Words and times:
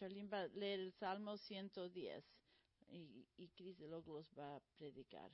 Charlene 0.00 0.30
va 0.30 0.40
a 0.40 0.48
leer 0.48 0.80
el 0.80 0.92
Salmo 0.94 1.36
110 1.36 2.24
y, 2.88 3.26
y 3.36 3.48
Cris 3.48 3.78
de 3.78 3.86
Logos 3.86 4.26
va 4.38 4.56
a 4.56 4.60
predicar. 4.78 5.30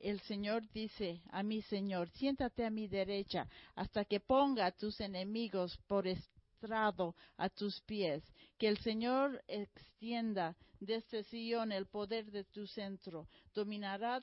el 0.00 0.20
Señor 0.22 0.68
dice 0.72 1.22
a 1.30 1.44
mi 1.44 1.62
Señor, 1.62 2.08
siéntate 2.10 2.66
a 2.66 2.70
mi 2.70 2.88
derecha 2.88 3.48
hasta 3.76 4.04
que 4.04 4.18
ponga 4.18 4.66
a 4.66 4.72
tus 4.72 5.00
enemigos 5.00 5.78
por 5.86 6.08
estrado 6.08 7.14
a 7.36 7.48
tus 7.48 7.80
pies. 7.82 8.24
Que 8.58 8.66
el 8.66 8.78
Señor 8.78 9.40
extienda 9.46 10.56
desde 10.84 11.22
Sion 11.22 11.72
el 11.72 11.86
poder 11.86 12.30
de 12.30 12.44
tu 12.44 12.66
centro. 12.66 13.28
Dominará 13.54 14.22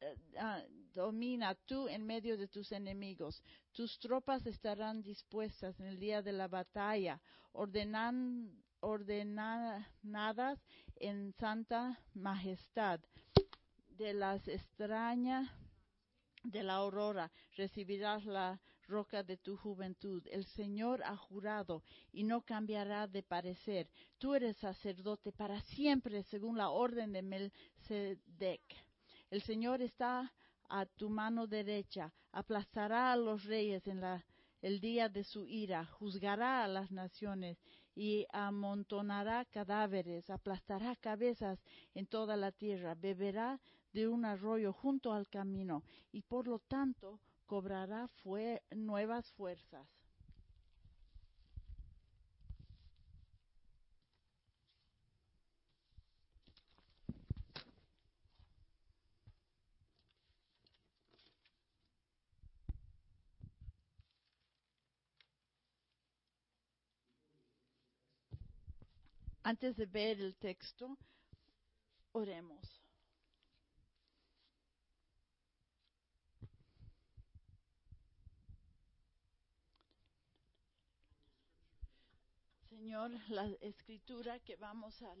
eh, 0.00 0.16
ah, 0.38 0.62
domina 0.94 1.54
tú 1.54 1.88
en 1.88 2.04
medio 2.04 2.36
de 2.36 2.48
tus 2.48 2.72
enemigos. 2.72 3.42
Tus 3.72 3.98
tropas 3.98 4.46
estarán 4.46 5.02
dispuestas 5.02 5.78
en 5.80 5.86
el 5.86 5.98
día 5.98 6.22
de 6.22 6.32
la 6.32 6.48
batalla, 6.48 7.20
ordenan, 7.52 8.50
ordenadas 8.80 10.58
en 10.96 11.32
santa 11.38 11.98
majestad 12.14 13.00
de 13.88 14.12
las 14.12 14.46
extrañas 14.48 15.48
de 16.42 16.62
la 16.62 16.74
aurora 16.74 17.30
recibirás 17.56 18.24
la 18.24 18.60
roca 18.92 19.22
de 19.22 19.38
tu 19.38 19.56
juventud. 19.56 20.22
El 20.30 20.44
Señor 20.44 21.02
ha 21.04 21.16
jurado 21.16 21.82
y 22.12 22.24
no 22.24 22.42
cambiará 22.42 23.06
de 23.06 23.22
parecer. 23.22 23.88
Tú 24.18 24.34
eres 24.34 24.56
sacerdote 24.58 25.32
para 25.32 25.60
siempre 25.62 26.22
según 26.24 26.58
la 26.58 26.68
orden 26.68 27.12
de 27.12 27.22
Melchizedek. 27.22 28.62
El 29.30 29.40
Señor 29.42 29.80
está 29.80 30.30
a 30.68 30.84
tu 30.84 31.08
mano 31.08 31.46
derecha, 31.46 32.12
aplastará 32.32 33.12
a 33.12 33.16
los 33.16 33.44
reyes 33.44 33.86
en 33.86 34.00
la 34.00 34.24
el 34.60 34.78
día 34.78 35.08
de 35.08 35.24
su 35.24 35.44
ira, 35.44 35.84
juzgará 35.86 36.62
a 36.62 36.68
las 36.68 36.92
naciones 36.92 37.58
y 37.96 38.26
amontonará 38.32 39.44
cadáveres, 39.46 40.30
aplastará 40.30 40.94
cabezas 40.94 41.58
en 41.94 42.06
toda 42.06 42.36
la 42.36 42.52
tierra, 42.52 42.94
beberá 42.94 43.60
de 43.92 44.06
un 44.06 44.24
arroyo 44.24 44.72
junto 44.72 45.12
al 45.12 45.28
camino 45.28 45.82
y 46.12 46.22
por 46.22 46.46
lo 46.46 46.60
tanto 46.60 47.18
cobrará 47.52 48.08
nuevas 48.74 49.30
fuerzas. 49.32 49.86
Antes 69.42 69.76
de 69.76 69.84
ver 69.84 70.18
el 70.22 70.34
texto, 70.36 70.96
oremos. 72.12 72.81
Señor, 82.82 83.12
la 83.28 83.46
escritura 83.60 84.40
que 84.40 84.56
vamos 84.56 85.00
a 85.02 85.14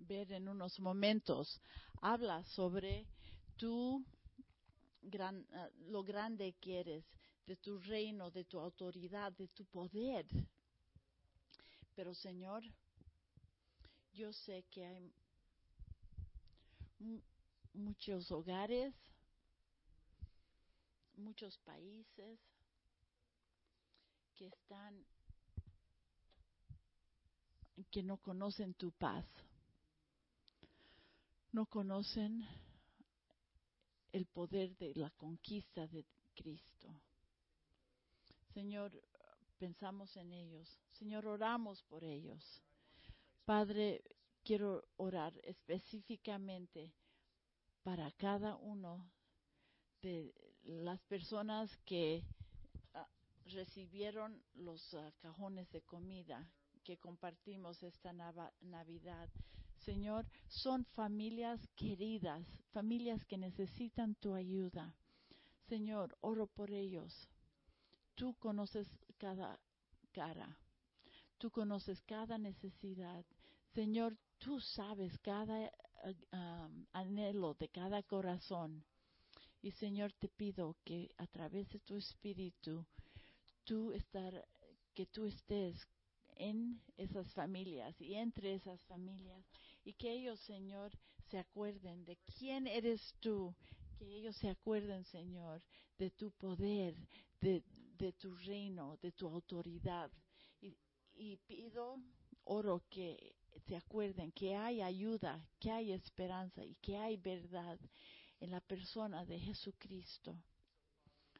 ver 0.00 0.30
en 0.32 0.50
unos 0.50 0.78
momentos 0.78 1.62
habla 2.02 2.44
sobre 2.44 3.06
tu 3.56 4.04
gran, 5.00 5.46
eh, 5.50 5.70
lo 5.88 6.04
grande 6.04 6.52
que 6.60 6.80
eres, 6.80 7.06
de 7.46 7.56
tu 7.56 7.78
reino, 7.78 8.30
de 8.30 8.44
tu 8.44 8.60
autoridad, 8.60 9.32
de 9.32 9.48
tu 9.48 9.64
poder. 9.64 10.26
Pero 11.94 12.12
Señor, 12.12 12.62
yo 14.12 14.30
sé 14.34 14.66
que 14.70 14.84
hay 14.84 15.10
muchos 17.72 18.30
hogares, 18.30 18.94
muchos 21.16 21.56
países 21.60 22.38
que 24.34 24.48
están 24.48 25.06
que 27.90 28.02
no 28.02 28.16
conocen 28.18 28.74
tu 28.74 28.92
paz, 28.92 29.24
no 31.52 31.66
conocen 31.66 32.46
el 34.12 34.26
poder 34.26 34.76
de 34.76 34.94
la 34.94 35.10
conquista 35.10 35.86
de 35.86 36.04
Cristo. 36.34 36.88
Señor, 38.54 38.92
pensamos 39.58 40.16
en 40.16 40.32
ellos. 40.32 40.80
Señor, 40.92 41.26
oramos 41.26 41.82
por 41.84 42.04
ellos. 42.04 42.62
Padre, 43.44 44.02
quiero 44.42 44.84
orar 44.96 45.38
específicamente 45.42 46.94
para 47.82 48.10
cada 48.12 48.56
uno 48.56 49.10
de 50.02 50.34
las 50.62 51.00
personas 51.02 51.76
que 51.84 52.24
ah, 52.94 53.08
recibieron 53.46 54.42
los 54.54 54.94
ah, 54.94 55.12
cajones 55.20 55.70
de 55.70 55.82
comida 55.82 56.50
que 56.86 56.96
compartimos 56.98 57.82
esta 57.82 58.12
Navidad. 58.60 59.28
Señor, 59.84 60.24
son 60.46 60.84
familias 60.84 61.60
queridas, 61.74 62.46
familias 62.70 63.24
que 63.24 63.36
necesitan 63.36 64.14
tu 64.14 64.34
ayuda. 64.34 64.94
Señor, 65.68 66.16
oro 66.20 66.46
por 66.46 66.70
ellos. 66.70 67.28
Tú 68.14 68.34
conoces 68.34 68.88
cada 69.18 69.58
cara. 70.12 70.56
Tú 71.38 71.50
conoces 71.50 72.00
cada 72.02 72.38
necesidad. 72.38 73.24
Señor, 73.74 74.16
tú 74.38 74.60
sabes 74.60 75.18
cada 75.18 75.72
um, 76.32 76.86
anhelo 76.92 77.54
de 77.54 77.68
cada 77.68 78.00
corazón. 78.04 78.84
Y 79.60 79.72
Señor, 79.72 80.12
te 80.12 80.28
pido 80.28 80.76
que 80.84 81.10
a 81.18 81.26
través 81.26 81.68
de 81.70 81.80
tu 81.80 81.96
espíritu, 81.96 82.86
tú 83.64 83.92
estar, 83.92 84.46
que 84.94 85.06
tú 85.06 85.26
estés 85.26 85.84
en 86.36 86.80
esas 86.96 87.32
familias 87.34 88.00
y 88.00 88.14
entre 88.14 88.54
esas 88.54 88.82
familias 88.84 89.44
y 89.84 89.94
que 89.94 90.12
ellos, 90.12 90.40
Señor, 90.40 90.92
se 91.30 91.38
acuerden 91.38 92.04
de 92.04 92.16
quién 92.38 92.66
eres 92.66 93.14
tú, 93.20 93.54
que 93.98 94.04
ellos 94.16 94.36
se 94.36 94.48
acuerden, 94.48 95.04
Señor, 95.04 95.62
de 95.98 96.10
tu 96.10 96.30
poder, 96.32 96.94
de, 97.40 97.62
de 97.98 98.12
tu 98.12 98.34
reino, 98.36 98.96
de 98.98 99.12
tu 99.12 99.26
autoridad. 99.28 100.10
Y, 100.60 100.76
y 101.14 101.36
pido, 101.46 101.98
oro 102.44 102.84
que 102.90 103.34
se 103.66 103.76
acuerden 103.76 104.32
que 104.32 104.54
hay 104.54 104.82
ayuda, 104.82 105.44
que 105.58 105.70
hay 105.70 105.92
esperanza 105.92 106.64
y 106.64 106.74
que 106.76 106.96
hay 106.96 107.16
verdad 107.16 107.78
en 108.40 108.50
la 108.50 108.60
persona 108.60 109.24
de 109.24 109.38
Jesucristo. 109.38 110.36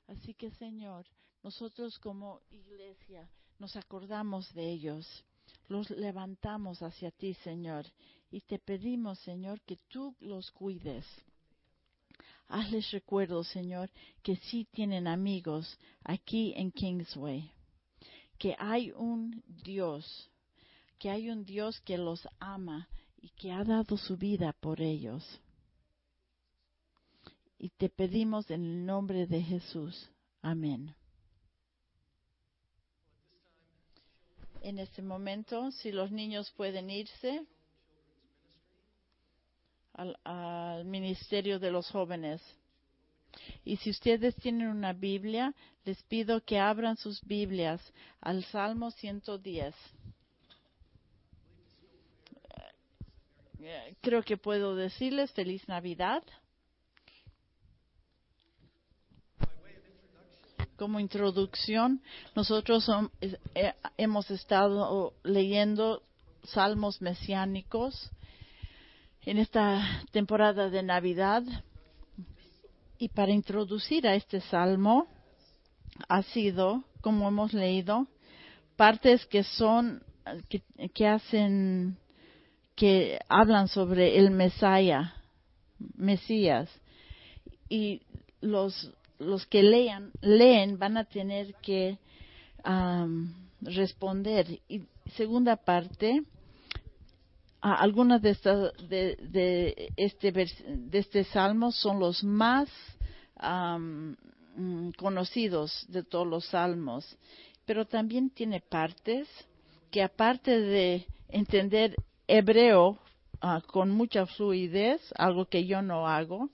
Así 0.06 0.34
que, 0.34 0.50
Señor, 0.52 1.06
nosotros 1.42 1.98
como 1.98 2.42
iglesia 2.50 3.30
nos 3.58 3.76
acordamos 3.76 4.52
de 4.54 4.70
ellos, 4.70 5.24
los 5.68 5.90
levantamos 5.90 6.82
hacia 6.82 7.10
ti, 7.10 7.34
Señor, 7.34 7.86
y 8.30 8.40
te 8.40 8.58
pedimos, 8.58 9.18
Señor, 9.20 9.60
que 9.62 9.78
tú 9.88 10.14
los 10.20 10.50
cuides. 10.50 11.06
Hazles 12.48 12.90
recuerdo, 12.92 13.42
Señor, 13.42 13.90
que 14.22 14.36
sí 14.36 14.66
tienen 14.70 15.06
amigos 15.08 15.78
aquí 16.04 16.52
en 16.56 16.70
Kingsway 16.70 17.50
que 18.38 18.54
hay 18.58 18.92
un 18.92 19.42
Dios, 19.64 20.30
que 20.98 21.10
hay 21.10 21.30
un 21.30 21.44
Dios 21.44 21.80
que 21.80 21.98
los 21.98 22.26
ama 22.38 22.88
y 23.20 23.30
que 23.30 23.52
ha 23.52 23.64
dado 23.64 23.96
su 23.96 24.16
vida 24.16 24.52
por 24.52 24.80
ellos. 24.80 25.24
Y 27.58 27.70
te 27.70 27.88
pedimos 27.88 28.50
en 28.50 28.64
el 28.64 28.86
nombre 28.86 29.26
de 29.26 29.42
Jesús. 29.42 30.10
Amén. 30.42 30.94
En 34.66 34.80
este 34.80 35.00
momento, 35.00 35.70
si 35.70 35.92
los 35.92 36.10
niños 36.10 36.50
pueden 36.56 36.90
irse 36.90 37.46
al, 39.92 40.84
ministerio 40.84 41.60
de 41.60 41.70
los 41.70 41.88
jóvenes. 41.88 42.42
Y 43.64 43.76
si 43.76 43.90
ustedes 43.90 44.34
tienen 44.34 44.66
una 44.66 44.92
Biblia, 44.92 45.54
les 45.84 46.02
pido 46.02 46.44
que 46.44 46.58
abran 46.58 46.96
sus 46.96 47.22
Biblias 47.22 47.80
al 48.20 48.42
Salmo 48.46 48.90
110. 48.90 49.72
Eh, 53.60 53.96
creo 54.00 54.24
que 54.24 54.36
puedo 54.36 54.74
decirles 54.74 55.30
feliz 55.30 55.68
Navidad. 55.68 56.24
Como 60.76 61.00
introducción, 61.00 62.02
nosotros 62.34 62.86
eh, 63.20 63.72
hemos 63.96 64.30
estado 64.30 65.14
leyendo 65.24 66.02
salmos 66.44 67.00
mesiánicos 67.00 68.10
en 69.22 69.38
esta 69.38 70.02
temporada 70.12 70.68
de 70.68 70.82
Navidad. 70.82 71.42
Y 72.98 73.08
para 73.08 73.32
introducir 73.32 74.06
a 74.06 74.14
este 74.14 74.40
salmo 74.42 75.06
ha 76.08 76.22
sido, 76.22 76.84
como 77.00 77.28
hemos 77.28 77.52
leído, 77.52 78.06
partes 78.76 79.24
que 79.26 79.44
son, 79.44 80.02
que, 80.48 80.62
que 80.94 81.06
hacen, 81.06 81.96
que 82.74 83.18
hablan 83.28 83.68
sobre 83.68 84.18
el 84.18 84.30
Mesías, 84.30 85.12
Mesías. 85.96 86.70
Y 87.68 88.02
los, 88.40 88.92
los 89.18 89.46
que 89.46 89.62
lean, 89.62 90.12
leen 90.20 90.78
van 90.78 90.96
a 90.96 91.04
tener 91.04 91.54
que 91.62 91.98
responder. 93.60 94.60
Y 94.68 94.82
segunda 95.16 95.56
parte, 95.56 96.22
algunas 97.60 98.22
de, 98.22 98.30
estas 98.30 98.72
de, 98.88 99.16
de, 99.16 99.92
este, 99.96 100.32
de 100.32 100.98
este 100.98 101.24
salmo 101.24 101.72
son 101.72 101.98
los 101.98 102.22
más 102.22 102.68
mm, 103.40 104.90
conocidos 104.96 105.86
de 105.88 106.02
todos 106.02 106.26
los 106.26 106.46
salmos, 106.46 107.16
pero 107.64 107.84
también 107.84 108.30
tiene 108.30 108.60
partes 108.60 109.28
que 109.90 110.02
aparte 110.02 110.60
de 110.60 111.06
entender 111.28 111.94
hebreo 112.28 112.98
ah, 113.40 113.62
con 113.66 113.90
mucha 113.90 114.26
fluidez, 114.26 115.00
algo 115.16 115.46
que 115.46 115.66
yo 115.66 115.82
no 115.82 116.06
hago, 116.06 116.50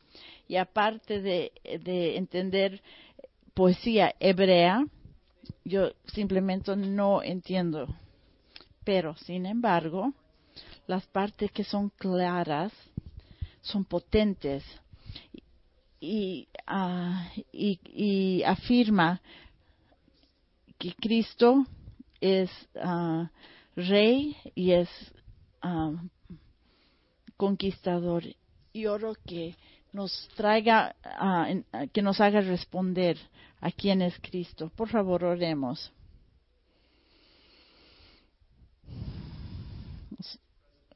y 0.53 0.59
aparte 0.59 1.23
de, 1.23 1.51
de 1.83 2.19
entender 2.19 2.83
poesía 3.55 4.15
hebrea, 4.21 4.85
yo 5.65 5.93
simplemente 6.13 6.77
no 6.77 7.23
entiendo. 7.23 7.89
Pero, 8.85 9.17
sin 9.17 9.47
embargo, 9.47 10.13
las 10.87 11.07
partes 11.07 11.51
que 11.53 11.65
son 11.65 11.89
claras 11.89 12.71
son 13.63 13.87
potentes 13.87 14.63
y, 15.99 16.47
uh, 16.71 17.41
y, 17.51 17.81
y 17.87 18.43
afirma 18.43 19.23
que 20.77 20.93
Cristo 20.97 21.65
es 22.21 22.51
uh, 22.75 23.25
rey 23.75 24.37
y 24.55 24.73
es 24.73 24.91
uh, 25.65 25.97
conquistador. 27.39 28.25
Y 28.75 28.85
oro 28.85 29.15
que 29.27 29.57
nos 29.93 30.29
traiga, 30.37 30.95
que 31.93 32.03
nos 32.03 32.21
haga 32.21 32.41
responder 32.41 33.19
a 33.61 33.71
quién 33.71 34.03
es 34.03 34.19
Cristo. 34.21 34.71
Por 34.75 34.89
favor, 34.89 35.25
oremos. 35.25 35.93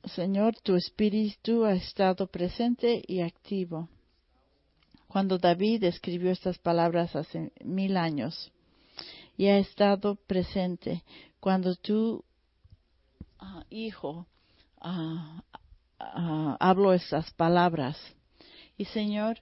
Señor, 0.05 0.55
tu 0.63 0.77
espíritu 0.77 1.65
ha 1.65 1.73
estado 1.73 2.27
presente 2.27 3.03
y 3.07 3.21
activo. 3.21 3.89
Cuando 5.09 5.39
David 5.39 5.85
escribió 5.85 6.31
estas 6.31 6.59
palabras 6.59 7.15
hace 7.17 7.53
mil 7.65 7.97
años, 7.97 8.53
y 9.37 9.47
ha 9.47 9.59
estado 9.59 10.17
presente 10.17 11.05
cuando 11.41 11.77
tu 11.77 12.25
ah, 13.39 13.65
hijo 13.69 14.27
uh, 14.83 15.41
habló 16.59 16.93
estas 16.93 17.31
palabras. 17.33 17.97
Y 18.77 18.85
Señor, 18.87 19.39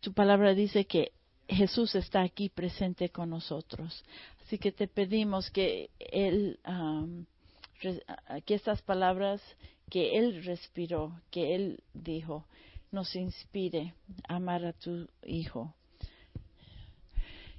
tu 0.00 0.12
palabra 0.12 0.54
dice 0.54 0.84
que 0.84 1.12
Jesús 1.48 1.94
está 1.94 2.22
aquí 2.22 2.48
presente 2.48 3.10
con 3.10 3.30
nosotros. 3.30 4.04
Así 4.42 4.58
que 4.58 4.72
te 4.72 4.88
pedimos 4.88 5.50
que 5.50 5.90
Él 5.98 6.58
que 8.46 8.54
estas 8.54 8.80
palabras 8.82 9.40
que 9.90 10.16
Él 10.18 10.44
respiró, 10.44 11.20
que 11.30 11.54
Él 11.54 11.82
dijo, 11.92 12.46
nos 12.90 13.14
inspire 13.14 13.94
a 14.28 14.36
amar 14.36 14.64
a 14.64 14.72
tu 14.72 15.06
Hijo. 15.24 15.74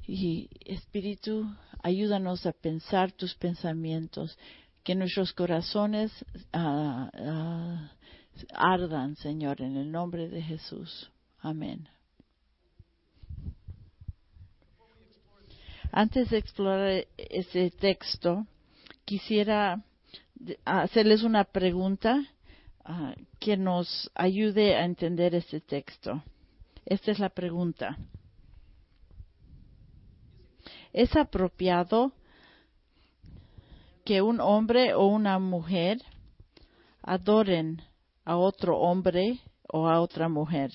Y 0.07 0.49
Espíritu, 0.65 1.45
ayúdanos 1.81 2.45
a 2.45 2.51
pensar 2.51 3.11
tus 3.11 3.35
pensamientos, 3.35 4.37
que 4.83 4.95
nuestros 4.95 5.31
corazones 5.31 6.11
ah, 6.51 7.09
ah, 7.13 7.91
ardan, 8.53 9.15
Señor, 9.15 9.61
en 9.61 9.77
el 9.77 9.91
nombre 9.91 10.27
de 10.27 10.41
Jesús. 10.41 11.11
Amén. 11.39 11.87
Antes 15.91 16.31
de 16.31 16.37
explorar 16.37 17.05
ese 17.17 17.69
texto, 17.69 18.47
quisiera 19.05 19.83
hacerles 20.65 21.23
una 21.23 21.43
pregunta 21.43 22.23
ah, 22.83 23.13
que 23.39 23.57
nos 23.57 24.11
ayude 24.15 24.75
a 24.75 24.85
entender 24.85 25.35
este 25.35 25.61
texto. 25.61 26.23
Esta 26.85 27.11
es 27.11 27.19
la 27.19 27.29
pregunta. 27.29 27.97
¿Es 30.91 31.15
apropiado 31.15 32.13
que 34.03 34.21
un 34.21 34.41
hombre 34.41 34.93
o 34.93 35.05
una 35.07 35.39
mujer 35.39 36.01
adoren 37.01 37.81
a 38.25 38.37
otro 38.37 38.77
hombre 38.79 39.39
o 39.67 39.87
a 39.87 40.01
otra 40.01 40.29
mujer? 40.29 40.71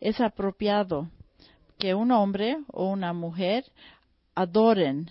Es 0.00 0.20
apropiado 0.20 1.08
que 1.78 1.94
un 1.94 2.10
hombre 2.10 2.56
o 2.68 2.88
una 2.88 3.12
mujer 3.12 3.64
adoren 4.34 5.10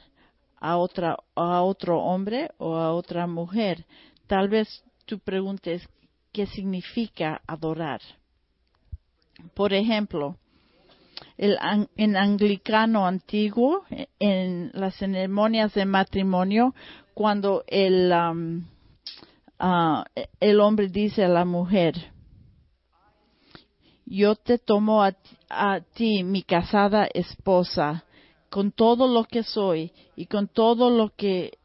a, 0.57 0.77
otra, 0.77 1.17
a 1.35 1.61
otro 1.63 1.99
hombre 1.99 2.49
o 2.57 2.75
a 2.75 2.93
otra 2.93 3.27
mujer. 3.27 3.85
Tal 4.27 4.49
vez 4.49 4.83
tú 5.05 5.19
preguntes 5.19 5.87
qué 6.31 6.45
significa 6.45 7.41
adorar. 7.47 8.01
Por 9.53 9.73
ejemplo, 9.73 10.37
el, 11.37 11.57
en 11.95 12.15
anglicano 12.15 13.05
antiguo, 13.07 13.83
en 14.19 14.71
las 14.73 14.95
ceremonias 14.95 15.73
de 15.73 15.85
matrimonio, 15.85 16.73
cuando 17.13 17.63
el, 17.67 18.11
um, 18.11 18.65
uh, 19.59 20.03
el 20.39 20.59
hombre 20.59 20.87
dice 20.87 21.25
a 21.25 21.29
la 21.29 21.45
mujer, 21.45 22.11
yo 24.05 24.35
te 24.35 24.57
tomo 24.57 25.03
a, 25.03 25.13
ti, 25.93 26.23
mi 26.23 26.43
casada 26.43 27.07
esposa, 27.13 28.03
con 28.49 28.71
todo 28.71 29.07
lo 29.07 29.23
que 29.23 29.43
soy 29.43 29.93
y 30.15 30.25
con 30.25 30.47
todo 30.47 30.89
lo 30.89 31.09
que 31.15 31.57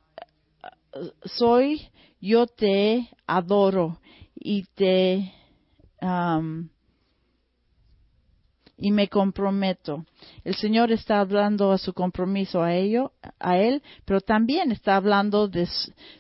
uh, 0.95 1.09
soy, 1.25 1.89
yo 2.21 2.47
te 2.47 3.11
adoro 3.27 3.99
y 4.35 4.63
te 4.75 5.33
um, 6.01 6.69
y 8.79 8.91
me 8.91 9.09
comprometo. 9.09 10.05
El 10.45 10.55
Señor 10.55 10.93
está 10.93 11.21
hablando 11.21 11.73
a 11.73 11.79
su 11.79 11.95
compromiso 11.95 12.63
a 12.63 12.75
ello, 12.75 13.13
a 13.39 13.59
él, 13.59 13.83
pero 14.05 14.21
también 14.21 14.71
está 14.73 14.97
hablando 14.97 15.49
de 15.49 15.67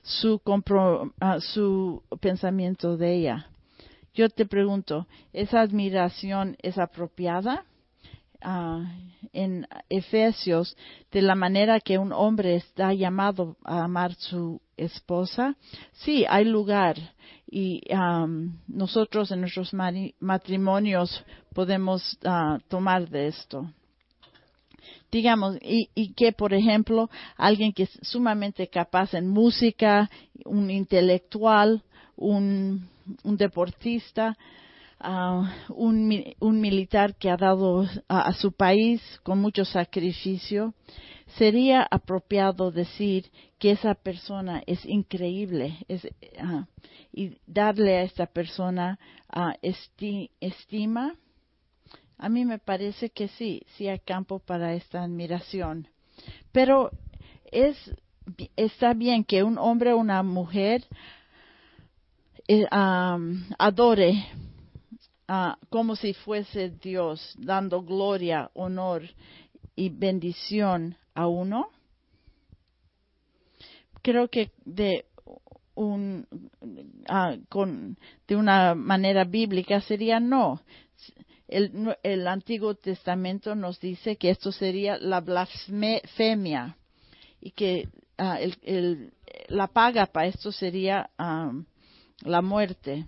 su, 0.02 0.40
uh, 0.44 1.40
su 1.40 2.02
pensamiento 2.20 2.96
de 2.96 3.14
ella. 3.14 3.50
Yo 4.14 4.30
te 4.30 4.46
pregunto, 4.46 5.06
¿esa 5.32 5.60
admiración 5.60 6.56
es 6.62 6.78
apropiada? 6.78 7.64
Ah, 8.40 8.84
en 9.32 9.66
Efesios 9.88 10.76
de 11.10 11.22
la 11.22 11.34
manera 11.34 11.80
que 11.80 11.98
un 11.98 12.12
hombre 12.12 12.56
está 12.56 12.92
llamado 12.92 13.56
a 13.64 13.84
amar 13.84 14.14
su 14.14 14.60
esposa, 14.76 15.56
sí, 15.92 16.24
hay 16.28 16.44
lugar 16.44 16.96
y 17.48 17.82
nosotros 18.66 19.30
en 19.30 19.40
nuestros 19.40 19.72
matrimonios 20.20 21.24
podemos 21.54 22.18
ah, 22.24 22.58
tomar 22.68 23.08
de 23.08 23.28
esto. 23.28 23.70
Digamos, 25.10 25.56
y, 25.62 25.88
y, 25.94 26.12
que, 26.12 26.32
por 26.32 26.52
ejemplo, 26.52 27.08
alguien 27.36 27.72
que 27.72 27.84
es 27.84 27.98
sumamente 28.02 28.68
capaz 28.68 29.14
en 29.14 29.28
música, 29.28 30.10
un 30.44 30.70
intelectual, 30.70 31.82
un, 32.16 32.88
deportista, 33.24 34.36
un, 35.68 36.24
un, 36.40 36.60
militar 36.60 37.14
que 37.16 37.30
ha 37.30 37.36
dado 37.36 37.86
a, 38.08 38.32
su 38.32 38.52
país 38.52 39.00
con 39.22 39.38
mucho 39.38 39.64
sacrificio, 39.64 40.74
sería 41.26 41.86
apropiado 41.90 42.70
decir 42.70 43.30
que 43.58 43.72
esa 43.72 43.94
persona 43.94 44.62
es 44.66 44.84
increíble 44.84 45.78
y 47.12 47.38
darle 47.46 47.96
a 47.96 48.02
esta 48.02 48.26
persona 48.26 48.98
estima. 50.40 51.16
A 52.18 52.28
mí 52.28 52.44
me 52.44 52.58
parece 52.58 53.10
que 53.10 53.28
sí, 53.28 53.62
sí 53.76 53.88
hay 53.88 53.98
campo 53.98 54.38
para 54.38 54.74
esta 54.74 55.02
admiración. 55.02 55.88
Pero 56.52 56.90
es, 57.52 57.76
está 58.56 58.94
bien 58.94 59.24
que 59.24 59.42
un 59.42 59.58
hombre 59.58 59.92
o 59.92 59.98
una 59.98 60.22
mujer 60.22 60.84
eh, 62.48 62.66
adore 62.70 64.24
Ah, 65.28 65.58
como 65.70 65.96
si 65.96 66.14
fuese 66.14 66.70
Dios 66.70 67.34
dando 67.36 67.82
gloria, 67.82 68.48
honor 68.54 69.02
y 69.74 69.88
bendición 69.88 70.96
a 71.16 71.26
uno. 71.26 71.70
Creo 74.02 74.28
que 74.28 74.52
de 74.64 75.06
un, 75.74 76.26
ah, 77.08 77.36
con, 77.48 77.98
de 78.28 78.36
una 78.36 78.74
manera 78.74 79.24
bíblica 79.24 79.80
sería 79.80 80.20
no. 80.20 80.62
El, 81.48 81.96
el, 82.02 82.28
Antiguo 82.28 82.74
Testamento 82.74 83.54
nos 83.54 83.80
dice 83.80 84.16
que 84.16 84.30
esto 84.30 84.52
sería 84.52 84.98
la 84.98 85.20
blasfemia 85.20 86.76
y 87.40 87.52
que 87.52 87.88
ah, 88.18 88.38
el, 88.40 89.12
la 89.48 89.68
paga 89.68 90.06
para 90.06 90.26
esto 90.26 90.52
sería 90.52 91.10
ah, 91.18 91.52
la 92.22 92.42
muerte. 92.42 93.06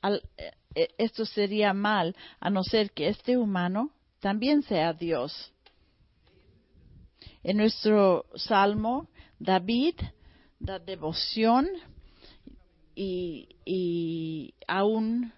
Al, 0.00 0.22
eh, 0.36 0.88
esto 0.98 1.26
sería 1.26 1.72
mal 1.72 2.14
a 2.38 2.50
no 2.50 2.62
ser 2.62 2.92
que 2.92 3.08
este 3.08 3.36
humano 3.36 3.90
también 4.20 4.62
sea 4.62 4.92
Dios. 4.92 5.52
En 7.42 7.56
nuestro 7.56 8.26
salmo, 8.34 9.08
David 9.38 9.94
da 10.58 10.78
devoción 10.78 11.68
y, 12.94 14.54
a 14.68 14.84
un 14.84 15.32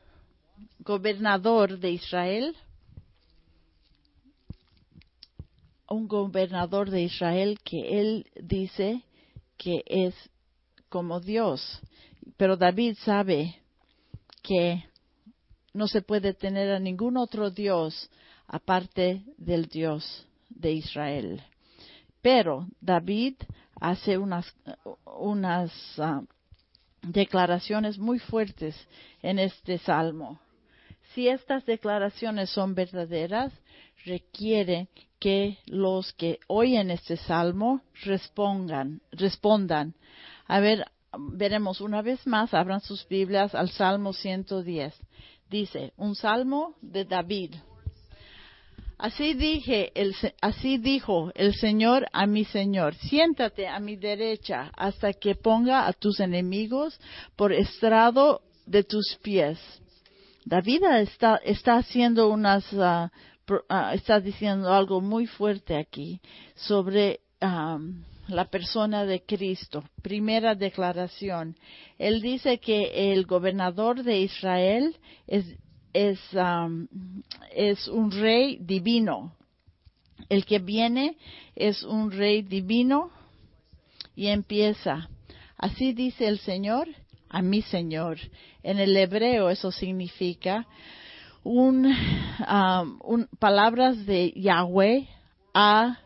gobernador 0.81 1.78
de 1.78 1.92
Israel, 1.92 2.57
un 5.88 6.09
gobernador 6.09 6.90
de 6.90 7.02
Israel 7.02 7.61
que 7.62 8.00
él 8.00 8.26
dice 8.35 9.04
que 9.57 9.85
es 9.87 10.14
como 10.88 11.21
Dios. 11.21 11.81
Pero 12.37 12.57
David 12.57 12.97
sabe 13.04 13.62
que 14.42 14.84
no 15.72 15.88
se 15.88 16.02
puede 16.02 16.34
tener 16.34 16.70
a 16.70 16.78
ningún 16.78 17.16
otro 17.16 17.50
Dios 17.50 18.11
aparte 18.46 19.22
del 19.37 19.66
Dios 19.66 20.26
de 20.49 20.72
Israel. 20.72 21.42
Pero 22.20 22.66
David 22.80 23.34
hace 23.80 24.18
unas, 24.18 24.54
unas 25.04 25.72
ah, 25.99 26.22
declaraciones 27.02 27.99
muy 27.99 28.18
fuertes 28.18 28.76
en 29.22 29.38
este 29.38 29.78
salmo. 29.78 30.40
Si 31.14 31.28
estas 31.28 31.66
declaraciones 31.66 32.50
son 32.50 32.75
verdaderas, 32.75 33.52
requiere 34.04 34.88
que 35.18 35.58
los 35.66 36.12
que 36.14 36.38
oyen 36.46 36.90
este 36.90 37.16
salmo 37.16 37.82
respondan, 38.04 39.00
respondan. 39.12 39.94
A 40.46 40.61
ver, 40.61 40.87
veremos 41.19 41.81
una 41.81 42.02
vez 42.02 42.26
más, 42.26 42.54
abran 42.54 42.81
sus 42.81 43.07
Biblias 43.09 43.54
al 43.54 43.71
Salmo 43.71 44.12
110 44.12 44.95
dice, 45.52 45.92
un 45.97 46.16
salmo 46.16 46.75
de 46.81 47.04
David. 47.04 47.54
Así 48.99 49.35
dije, 49.35 49.92
el, 49.95 50.14
así 50.40 50.78
dijo 50.78 51.31
el 51.35 51.54
Señor 51.54 52.07
a 52.12 52.26
mi 52.26 52.45
Señor, 52.45 52.95
siéntate 52.95 53.69
a 53.69 53.78
mi 53.78 53.97
derecha 53.97 54.73
hasta 54.76 55.12
que 55.12 55.35
ponga 55.35 55.87
a 55.87 55.92
tus 55.92 56.21
enemigos 56.21 56.99
por 57.37 57.52
estrado 57.52 58.42
de 58.64 58.83
tus 58.85 59.19
pies. 59.23 59.59
David 60.45 60.85
está, 61.00 61.37
está 61.45 61.76
haciendo 61.76 62.28
unas, 62.28 62.73
uh, 62.73 63.09
uh, 63.52 63.92
está 63.92 64.21
diciendo 64.21 64.73
algo 64.73 65.00
muy 65.00 65.26
fuerte 65.26 65.76
aquí 65.76 66.21
sobre 66.54 67.21
um, 67.40 68.04
la 68.32 68.46
persona 68.46 69.04
de 69.04 69.22
Cristo. 69.22 69.84
Primera 70.02 70.54
declaración. 70.54 71.56
Él 71.98 72.20
dice 72.20 72.58
que 72.58 73.12
el 73.12 73.26
gobernador 73.26 74.02
de 74.02 74.20
Israel 74.20 74.96
es, 75.26 75.46
es, 75.92 76.18
es 77.54 77.88
un 77.88 78.10
rey 78.10 78.58
divino. 78.60 79.34
El 80.28 80.44
que 80.44 80.58
viene 80.58 81.16
es 81.54 81.82
un 81.82 82.10
rey 82.10 82.42
divino 82.42 83.10
y 84.16 84.28
empieza. 84.28 85.08
Así 85.56 85.92
dice 85.92 86.26
el 86.26 86.38
Señor 86.38 86.88
a 87.28 87.42
mi 87.42 87.62
Señor. 87.62 88.18
En 88.62 88.78
el 88.78 88.96
hebreo 88.96 89.50
eso 89.50 89.70
significa 89.72 90.66
un, 91.44 91.86
um, 91.86 92.98
un 93.02 93.28
palabras 93.38 94.06
de 94.06 94.32
Yahweh 94.36 95.08
a, 95.54 95.98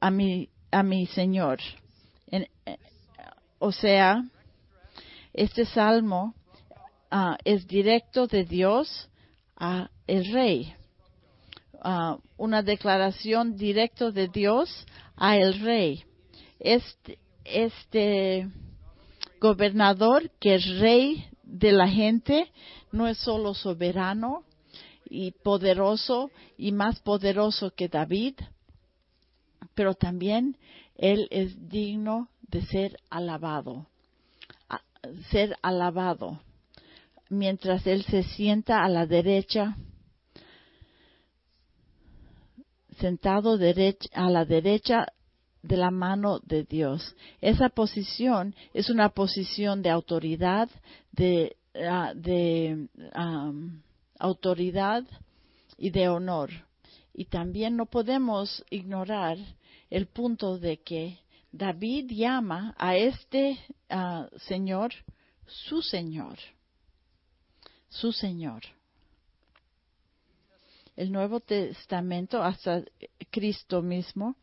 a 0.00 0.10
mi 0.10 0.48
a 0.70 0.82
mi 0.82 1.06
Señor. 1.06 1.58
Eh, 2.30 2.46
o 3.58 3.72
sea, 3.72 4.22
este 5.32 5.64
salmo 5.64 6.34
ah, 7.10 7.36
es 7.44 7.66
directo 7.66 8.26
de 8.26 8.44
Dios 8.44 9.08
a 9.56 9.90
el 10.06 10.32
rey. 10.32 10.74
Ah, 11.82 12.18
una 12.36 12.62
declaración 12.62 13.56
directa 13.56 14.10
de 14.10 14.28
Dios 14.28 14.86
a 15.16 15.36
el 15.36 15.60
rey. 15.60 16.04
Este, 16.60 17.18
este 17.44 18.48
gobernador 19.40 20.30
que 20.40 20.56
es 20.56 20.78
rey 20.78 21.24
de 21.42 21.72
la 21.72 21.88
gente 21.88 22.50
no 22.92 23.06
es 23.06 23.18
solo 23.18 23.54
soberano 23.54 24.44
y 25.08 25.30
poderoso 25.30 26.30
y 26.56 26.72
más 26.72 27.00
poderoso 27.00 27.70
que 27.70 27.88
David, 27.88 28.34
pero 29.78 29.94
también 29.94 30.56
Él 30.96 31.28
es 31.30 31.68
digno 31.68 32.30
de 32.42 32.62
ser 32.62 32.98
alabado, 33.10 33.86
ser 35.30 35.56
alabado, 35.62 36.40
mientras 37.28 37.86
Él 37.86 38.02
se 38.02 38.24
sienta 38.24 38.84
a 38.84 38.88
la 38.88 39.06
derecha, 39.06 39.76
sentado 42.98 43.56
a 44.14 44.30
la 44.30 44.44
derecha 44.44 45.06
de 45.62 45.76
la 45.76 45.92
mano 45.92 46.40
de 46.40 46.64
Dios. 46.64 47.14
Esa 47.40 47.68
posición 47.68 48.56
es 48.74 48.90
una 48.90 49.10
posición 49.10 49.80
de 49.80 49.90
autoridad, 49.90 50.68
de, 51.12 51.56
ah, 53.14 53.52
autoridad 54.18 55.04
y 55.76 55.90
de 55.90 56.08
honor. 56.08 56.50
Y 57.14 57.26
también 57.26 57.76
no 57.76 57.86
podemos 57.86 58.64
ignorar 58.70 59.38
el 59.90 60.06
punto 60.06 60.58
de 60.58 60.82
que 60.82 61.18
David 61.50 62.10
llama 62.10 62.74
a 62.78 62.96
este 62.96 63.58
ah, 63.88 64.28
Señor 64.36 64.92
su 65.48 65.82
Señor, 65.82 66.38
su 67.88 68.12
Señor. 68.12 68.62
El 70.94 71.12
Nuevo 71.12 71.40
Testamento, 71.40 72.42
hasta 72.42 72.82
Cristo 73.30 73.82
mismo, 73.82 74.36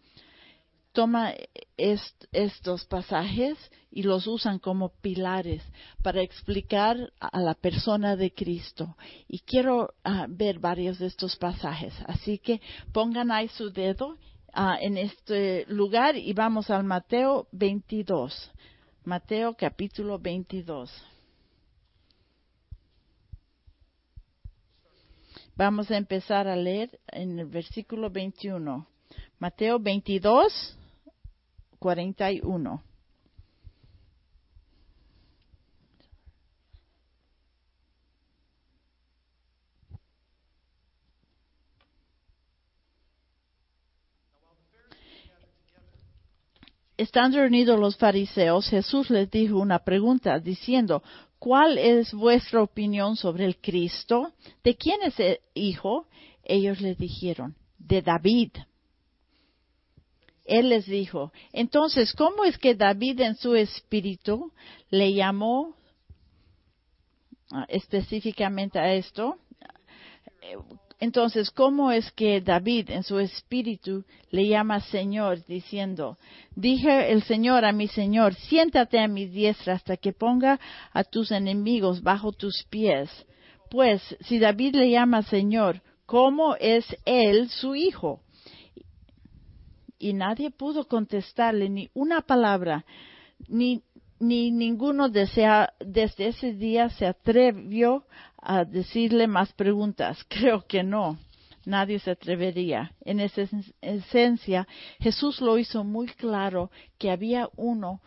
toma 0.93 1.33
estos 1.75 2.85
pasajes 2.85 3.57
y 3.91 4.03
los 4.03 4.25
usan 4.25 4.59
como 4.59 4.89
pilares 5.01 5.61
para 6.01 6.21
explicar 6.21 7.11
a 7.19 7.39
la 7.41 7.53
persona 7.53 8.15
de 8.15 8.33
Cristo. 8.33 8.95
Y 9.27 9.39
quiero 9.39 9.93
ah, 10.05 10.25
ver 10.29 10.59
varios 10.59 10.97
de 10.97 11.07
estos 11.07 11.35
pasajes. 11.35 11.93
Así 12.07 12.39
que 12.39 12.61
pongan 12.93 13.31
ahí 13.31 13.49
su 13.49 13.69
dedo 13.71 14.17
Ah, 14.57 14.77
en 14.79 14.97
este 14.97 15.65
lugar 15.67 16.15
y 16.15 16.31
vamos 16.31 16.69
al 16.69 16.85
Mateo 16.85 17.45
22. 17.51 18.53
Mateo 19.03 19.53
capítulo 19.53 20.17
22. 20.17 20.89
Vamos 25.57 25.91
a 25.91 25.97
empezar 25.97 26.47
a 26.47 26.55
leer 26.55 26.97
en 27.07 27.37
el 27.37 27.47
versículo 27.47 28.09
21. 28.09 28.87
Mateo 29.39 29.77
22, 29.77 30.77
41. 31.77 32.81
Estando 46.97 47.37
reunidos 47.37 47.77
los 47.79 47.97
fariseos, 47.97 48.69
Jesús 48.69 49.09
les 49.09 49.29
dijo 49.29 49.57
una 49.57 49.79
pregunta 49.79 50.39
diciendo, 50.39 51.03
¿cuál 51.39 51.77
es 51.77 52.13
vuestra 52.13 52.61
opinión 52.61 53.17
sobre 53.17 53.45
el 53.45 53.57
Cristo? 53.57 54.33
¿De 54.63 54.75
quién 54.75 55.01
es 55.03 55.19
el 55.19 55.39
hijo? 55.53 56.07
Ellos 56.43 56.79
le 56.79 56.95
dijeron, 56.95 57.55
de 57.77 58.01
David. 58.01 58.51
Él 60.45 60.69
les 60.69 60.85
dijo, 60.85 61.33
entonces, 61.51 62.13
¿cómo 62.13 62.45
es 62.45 62.57
que 62.57 62.75
David 62.75 63.19
en 63.21 63.35
su 63.35 63.55
espíritu 63.55 64.53
le 64.89 65.13
llamó 65.13 65.75
ah, 67.51 67.65
específicamente 67.67 68.79
a 68.79 68.93
esto? 68.93 69.37
Entonces, 70.99 71.51
¿cómo 71.51 71.91
es 71.91 72.09
que 72.13 72.39
David 72.39 72.89
en 72.89 73.03
su 73.03 73.19
espíritu 73.19 74.05
le 74.31 74.47
llama 74.47 74.79
Señor 74.79 75.43
diciendo, 75.45 76.17
dije 76.55 77.11
el 77.11 77.23
Señor 77.23 77.65
a 77.65 77.73
mi 77.73 77.87
Señor, 77.87 78.33
siéntate 78.33 78.99
a 78.99 79.07
mi 79.07 79.25
diestra 79.25 79.73
hasta 79.73 79.97
que 79.97 80.13
ponga 80.13 80.59
a 80.93 81.03
tus 81.03 81.31
enemigos 81.31 82.01
bajo 82.01 82.31
tus 82.31 82.63
pies? 82.69 83.09
Pues, 83.69 84.01
si 84.21 84.39
David 84.39 84.75
le 84.75 84.89
llama 84.89 85.23
Señor, 85.23 85.81
¿cómo 86.05 86.55
es 86.55 86.85
él 87.03 87.49
su 87.49 87.75
hijo? 87.75 88.21
Y 89.99 90.13
nadie 90.13 90.51
pudo 90.51 90.87
contestarle 90.87 91.69
ni 91.69 91.89
una 91.93 92.21
palabra, 92.21 92.85
ni, 93.49 93.81
ni 94.19 94.51
ninguno 94.51 95.09
desea, 95.09 95.73
desde 95.79 96.27
ese 96.27 96.53
día 96.53 96.89
se 96.89 97.05
atrevió 97.05 98.05
a 98.45 98.63
decirle 98.63 99.27
más 99.27 99.51
preguntas. 99.53 100.23
Creo 100.29 100.65
que 100.65 100.83
no 100.83 101.17
nadie 101.65 101.99
se 101.99 102.11
atrevería. 102.11 102.93
En 103.01 103.19
esa 103.19 103.47
esencia, 103.81 104.67
Jesús 104.99 105.41
lo 105.41 105.57
hizo 105.57 105.83
muy 105.83 106.07
claro 106.07 106.71
que 106.97 107.11
había 107.11 107.49
uno 107.55 108.01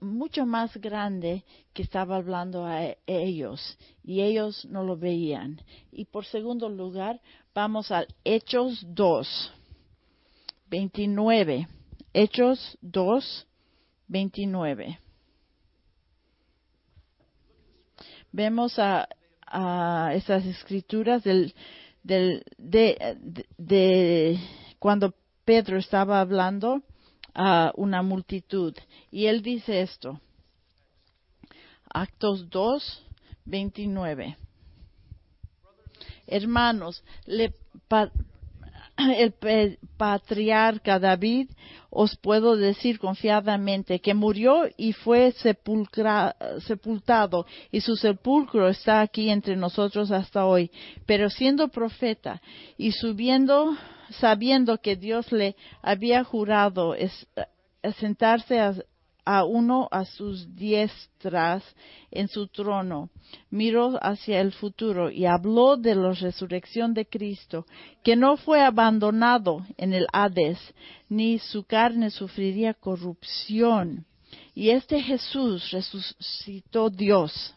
mucho 0.00 0.46
más 0.46 0.76
grande 0.78 1.44
que 1.72 1.82
estaba 1.82 2.16
hablando 2.16 2.64
a 2.64 2.84
e, 2.84 2.98
ellos 3.06 3.78
y 4.02 4.20
ellos 4.20 4.64
no 4.64 4.82
lo 4.82 4.96
veían. 4.96 5.60
Y 5.92 6.06
por 6.06 6.24
segundo 6.24 6.68
lugar, 6.68 7.20
vamos 7.54 7.90
al 7.90 8.08
Hechos 8.24 8.84
2, 8.88 9.52
29. 10.68 11.68
Hechos 12.12 12.78
2, 12.80 13.46
29. 14.08 14.98
Vemos 18.32 18.78
a, 18.78 19.08
a 19.50 20.12
esas 20.14 20.44
escrituras 20.46 21.24
del 21.24 21.54
del, 22.02 22.44
de, 22.56 23.18
de, 23.58 24.38
cuando 24.78 25.14
Pedro 25.44 25.78
estaba 25.78 26.20
hablando 26.20 26.82
a 27.34 27.72
una 27.76 28.02
multitud. 28.02 28.74
Y 29.10 29.26
él 29.26 29.42
dice 29.42 29.82
esto. 29.82 30.20
Actos 31.92 32.48
2, 32.50 33.06
29. 33.44 34.36
Hermanos, 36.26 37.02
le, 37.26 37.54
el 39.16 39.78
patriarca 39.96 40.98
David, 40.98 41.50
os 41.90 42.16
puedo 42.16 42.56
decir 42.56 42.98
confiadamente 42.98 44.00
que 44.00 44.14
murió 44.14 44.68
y 44.76 44.92
fue 44.92 45.32
sepultado 45.32 46.34
y 47.70 47.80
su 47.80 47.96
sepulcro 47.96 48.68
está 48.68 49.00
aquí 49.00 49.30
entre 49.30 49.56
nosotros 49.56 50.10
hasta 50.10 50.46
hoy. 50.46 50.70
Pero 51.06 51.30
siendo 51.30 51.68
profeta 51.68 52.40
y 52.78 52.92
subiendo, 52.92 53.76
sabiendo 54.10 54.78
que 54.78 54.96
Dios 54.96 55.32
le 55.32 55.56
había 55.82 56.22
jurado 56.24 56.94
sentarse 57.98 58.60
a, 58.60 58.74
a 59.24 59.44
uno 59.44 59.88
a 59.90 60.04
sus 60.04 60.54
diestras 60.54 61.64
en 62.10 62.28
su 62.28 62.48
trono, 62.48 63.10
miró 63.50 63.98
hacia 64.02 64.40
el 64.40 64.52
futuro 64.52 65.10
y 65.10 65.26
habló 65.26 65.76
de 65.76 65.94
la 65.94 66.12
resurrección 66.12 66.94
de 66.94 67.06
Cristo, 67.06 67.66
que 68.02 68.16
no 68.16 68.36
fue 68.36 68.60
abandonado 68.60 69.64
en 69.76 69.92
el 69.92 70.06
Hades, 70.12 70.58
ni 71.08 71.38
su 71.38 71.64
carne 71.64 72.10
sufriría 72.10 72.74
corrupción. 72.74 74.06
Y 74.54 74.70
este 74.70 75.00
Jesús 75.00 75.70
resucitó 75.70 76.90
Dios 76.90 77.54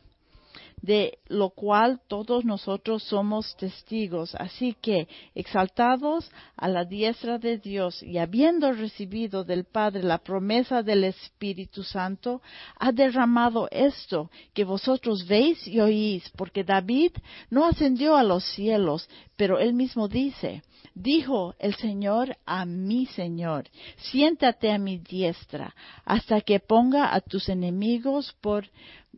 de 0.84 1.20
lo 1.28 1.52
cual 1.52 2.02
todos 2.10 2.44
nosotros 2.44 3.04
somos 3.04 3.56
testigos. 3.56 4.36
Así 4.36 4.76
que, 4.82 5.08
exaltados 5.34 6.30
a 6.58 6.68
la 6.68 6.84
diestra 6.84 7.40
de 7.40 7.58
Dios 7.58 8.04
y 8.04 8.18
habiendo 8.18 8.74
recibido 8.74 9.46
del 9.46 9.64
Padre 9.64 10.04
la 10.04 10.18
promesa 10.18 10.84
del 10.84 11.06
Espíritu 11.06 11.84
Santo, 11.84 12.42
ha 12.78 12.92
derramado 12.92 13.70
esto 13.72 14.30
que 14.54 14.66
vosotros 14.66 15.26
veis 15.26 15.66
y 15.66 15.80
oís, 15.80 16.30
porque 16.36 16.66
David 16.66 17.14
no 17.50 17.66
ascendió 17.66 18.18
a 18.18 18.24
los 18.24 18.44
cielos, 18.44 19.08
pero 19.38 19.60
él 19.60 19.74
mismo 19.74 20.10
dice, 20.10 20.64
Dijo 20.96 21.56
el 21.58 21.74
Señor 21.76 22.38
a 22.46 22.66
mi 22.66 23.08
Señor, 23.08 23.68
siéntate 23.98 24.72
a 24.72 24.78
mi 24.78 25.00
diestra 25.00 25.74
hasta 26.06 26.42
que 26.42 26.60
ponga 26.60 27.16
a 27.16 27.22
tus 27.22 27.50
enemigos 27.50 28.36
por 28.42 28.70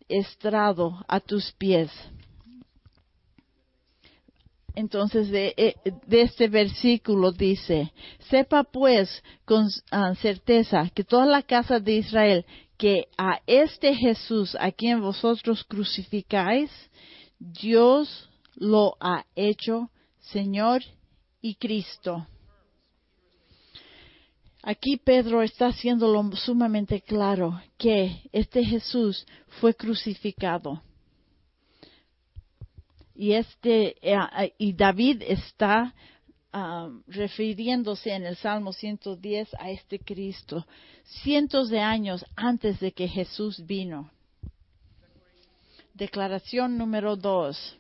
estrado 0.07 1.03
a 1.07 1.19
tus 1.19 1.51
pies. 1.53 1.91
Entonces 4.75 5.29
de, 5.29 5.53
eh, 5.55 5.75
este 6.09 6.49
versículo 6.49 7.31
dice, 7.31 7.93
sepa 8.29 8.63
pues 8.63 9.23
con 9.45 9.67
ah, 9.89 10.13
certeza 10.15 10.89
que 10.93 11.05
toda 11.05 11.25
la 11.25 11.43
casa 11.43 11.79
de 11.79 11.93
Israel, 11.93 12.45
que 12.77 13.07
a 13.17 13.39
este 13.47 13.95
Jesús 13.95 14.55
a 14.59 14.71
quien 14.71 15.01
vosotros 15.01 15.63
crucificáis, 15.63 16.69
Dios 17.39 18.29
lo 18.55 18.97
ha 18.99 19.25
hecho 19.35 19.89
Señor 20.19 20.83
y 21.41 21.55
Cristo. 21.55 22.27
Aquí 24.67 24.97
Pedro 24.97 25.43
está 25.43 25.67
haciéndolo 25.67 26.35
sumamente 26.35 26.99
claro 26.99 27.61
que 27.77 28.23
este 28.31 28.65
Jesús 28.65 29.23
fue 29.61 29.75
crucificado. 29.75 30.81
Y 33.13 33.33
este 33.33 33.95
eh, 34.01 34.17
y 34.57 34.73
David 34.73 35.21
está 35.21 35.93
ah, 36.51 36.89
refiriéndose 37.05 38.09
en 38.11 38.25
el 38.25 38.37
Salmo 38.37 38.73
110 38.73 39.53
a 39.59 39.69
este 39.69 39.99
Cristo, 39.99 40.65
cientos 41.03 41.69
de 41.69 41.81
años 41.81 42.25
antes 42.35 42.79
de 42.79 42.91
que 42.91 43.07
Jesús 43.07 43.63
vino. 43.67 44.09
Declaración 45.93 46.75
número 46.75 47.15
dos. 47.15 47.77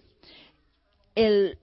El 1.15 1.57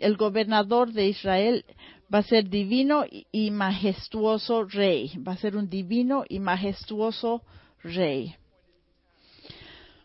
el 0.00 0.16
gobernador 0.16 0.92
de 0.92 1.08
Israel 1.08 1.64
va 2.12 2.18
a 2.18 2.22
ser 2.22 2.48
divino 2.48 3.04
y 3.10 3.50
majestuoso 3.50 4.64
rey, 4.64 5.12
va 5.18 5.32
a 5.32 5.36
ser 5.36 5.56
un 5.56 5.68
divino 5.68 6.24
y 6.28 6.38
majestuoso 6.40 7.42
rey. 7.82 8.34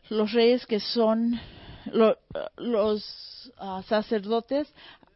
Los 0.09 0.31
reyes 0.33 0.65
que 0.65 0.79
son 0.79 1.39
los 2.57 3.51
ah, 3.57 3.81
sacerdotes 3.87 4.73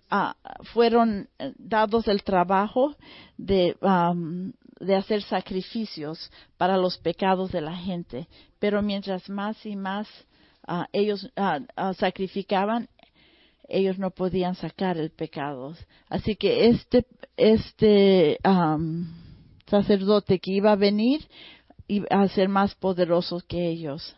ah, 0.09 0.35
fueron 0.73 1.27
dados 1.57 2.07
el 2.07 2.23
trabajo 2.23 2.95
de, 3.37 3.75
de 4.79 4.95
hacer 4.95 5.23
sacrificios 5.23 6.31
para 6.57 6.77
los 6.77 6.97
pecados 6.97 7.51
de 7.51 7.61
la 7.61 7.75
gente, 7.75 8.27
pero 8.59 8.81
mientras 8.81 9.29
más 9.29 9.65
y 9.65 9.75
más 9.75 10.07
ah, 10.67 10.87
ellos 10.91 11.29
sacrificaban, 11.97 12.87
ellos 13.73 13.97
no 13.97 14.11
podían 14.11 14.55
sacar 14.55 14.97
el 14.97 15.09
pecado. 15.09 15.75
Así 16.07 16.35
que 16.35 16.67
este, 16.67 17.05
este 17.37 18.37
sacerdote 19.65 20.39
que 20.39 20.51
iba 20.51 20.71
a 20.71 20.75
venir 20.75 21.27
iba 21.87 22.07
a 22.09 22.27
ser 22.27 22.49
más 22.49 22.75
poderoso 22.75 23.41
que 23.47 23.67
ellos. 23.67 24.15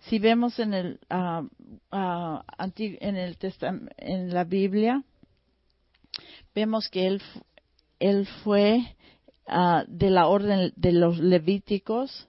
Si 0.00 0.18
vemos 0.18 0.58
en 0.58 0.74
el, 0.74 1.00
en, 1.90 3.16
el 3.16 3.38
en 3.96 4.34
la 4.34 4.44
Biblia, 4.44 5.04
vemos 6.54 6.88
que 6.88 7.06
él, 7.06 7.22
él 8.00 8.26
fue 8.42 8.96
ah, 9.46 9.84
de 9.86 10.10
la 10.10 10.26
orden 10.26 10.72
de 10.76 10.92
los 10.92 11.18
levíticos 11.18 12.26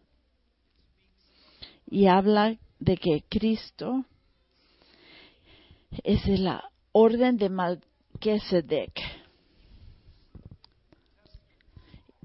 y 1.89 2.05
habla 2.05 2.55
de 2.79 2.97
que 2.97 3.23
Cristo 3.29 4.05
es 6.03 6.27
la 6.27 6.63
orden 6.91 7.37
de 7.37 7.49
Melquisedec. 7.49 8.99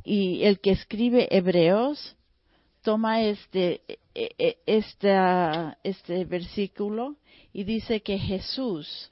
Y 0.05 0.45
el 0.45 0.61
que 0.61 0.73
escribe 0.73 1.29
Hebreos 1.31 2.17
toma 2.83 3.23
este, 3.23 3.81
este, 4.15 5.17
este 5.83 6.25
versículo 6.27 7.17
y 7.53 7.65
dice 7.65 8.03
que 8.03 8.19
Jesús 8.19 9.11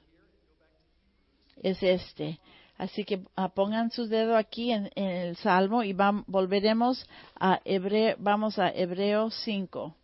es 1.61 1.81
este. 1.81 2.39
Así 2.77 3.05
que 3.05 3.23
ah, 3.35 3.49
pongan 3.49 3.91
su 3.91 4.07
dedo 4.07 4.35
aquí 4.35 4.71
en, 4.71 4.91
el 4.95 5.35
Salmo 5.37 5.83
y 5.83 5.93
volveremos 5.93 7.07
a 7.39 7.61
Hebreo, 7.65 8.15
vamos 8.19 8.59
a 8.59 8.69
Hebreos 8.69 9.33
5. 9.43 9.95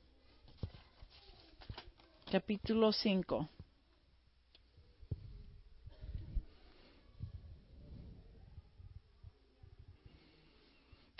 Capítulo 2.32 2.92
5. 2.92 3.50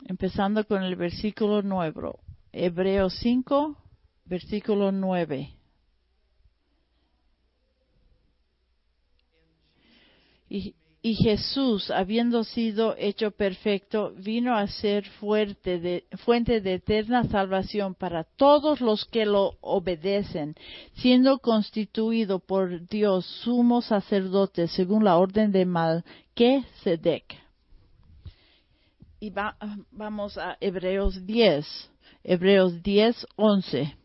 Empezando 0.10 0.66
con 0.66 0.82
el 0.82 0.96
versículo 0.96 1.62
9. 1.62 2.10
Hebreos 2.52 3.14
5, 3.22 3.78
versículo 4.26 4.92
9. 4.92 5.54
Y, 10.52 10.74
Jesús, 11.14 11.92
habiendo 11.92 12.44
sido 12.44 12.96
hecho 12.98 13.30
perfecto, 13.30 14.12
vino 14.18 14.56
a 14.56 14.68
ser 14.68 15.06
fuente 15.06 15.80
de 15.80 16.74
eterna 16.74 17.24
salvación 17.26 17.94
para 17.94 18.24
todos 18.24 18.82
los 18.82 19.06
que 19.06 19.28
lo 19.28 19.58
obedecen, 19.62 20.56
siendo 20.96 21.38
constituido 21.38 22.40
por 22.40 22.88
Dios 22.88 23.26
sumo 23.44 23.84
sacerdote 23.84 24.68
según 24.68 25.06
la 25.06 25.18
orden 25.18 25.52
de 25.52 25.66
Malquisedec. 25.66 27.49
Y 29.20 29.34
vamos 29.92 30.38
a 30.38 30.58
Hebreos 30.62 31.26
10, 31.26 31.92
Hebreos 32.24 32.82
10, 32.82 33.28
11. 33.36 33.98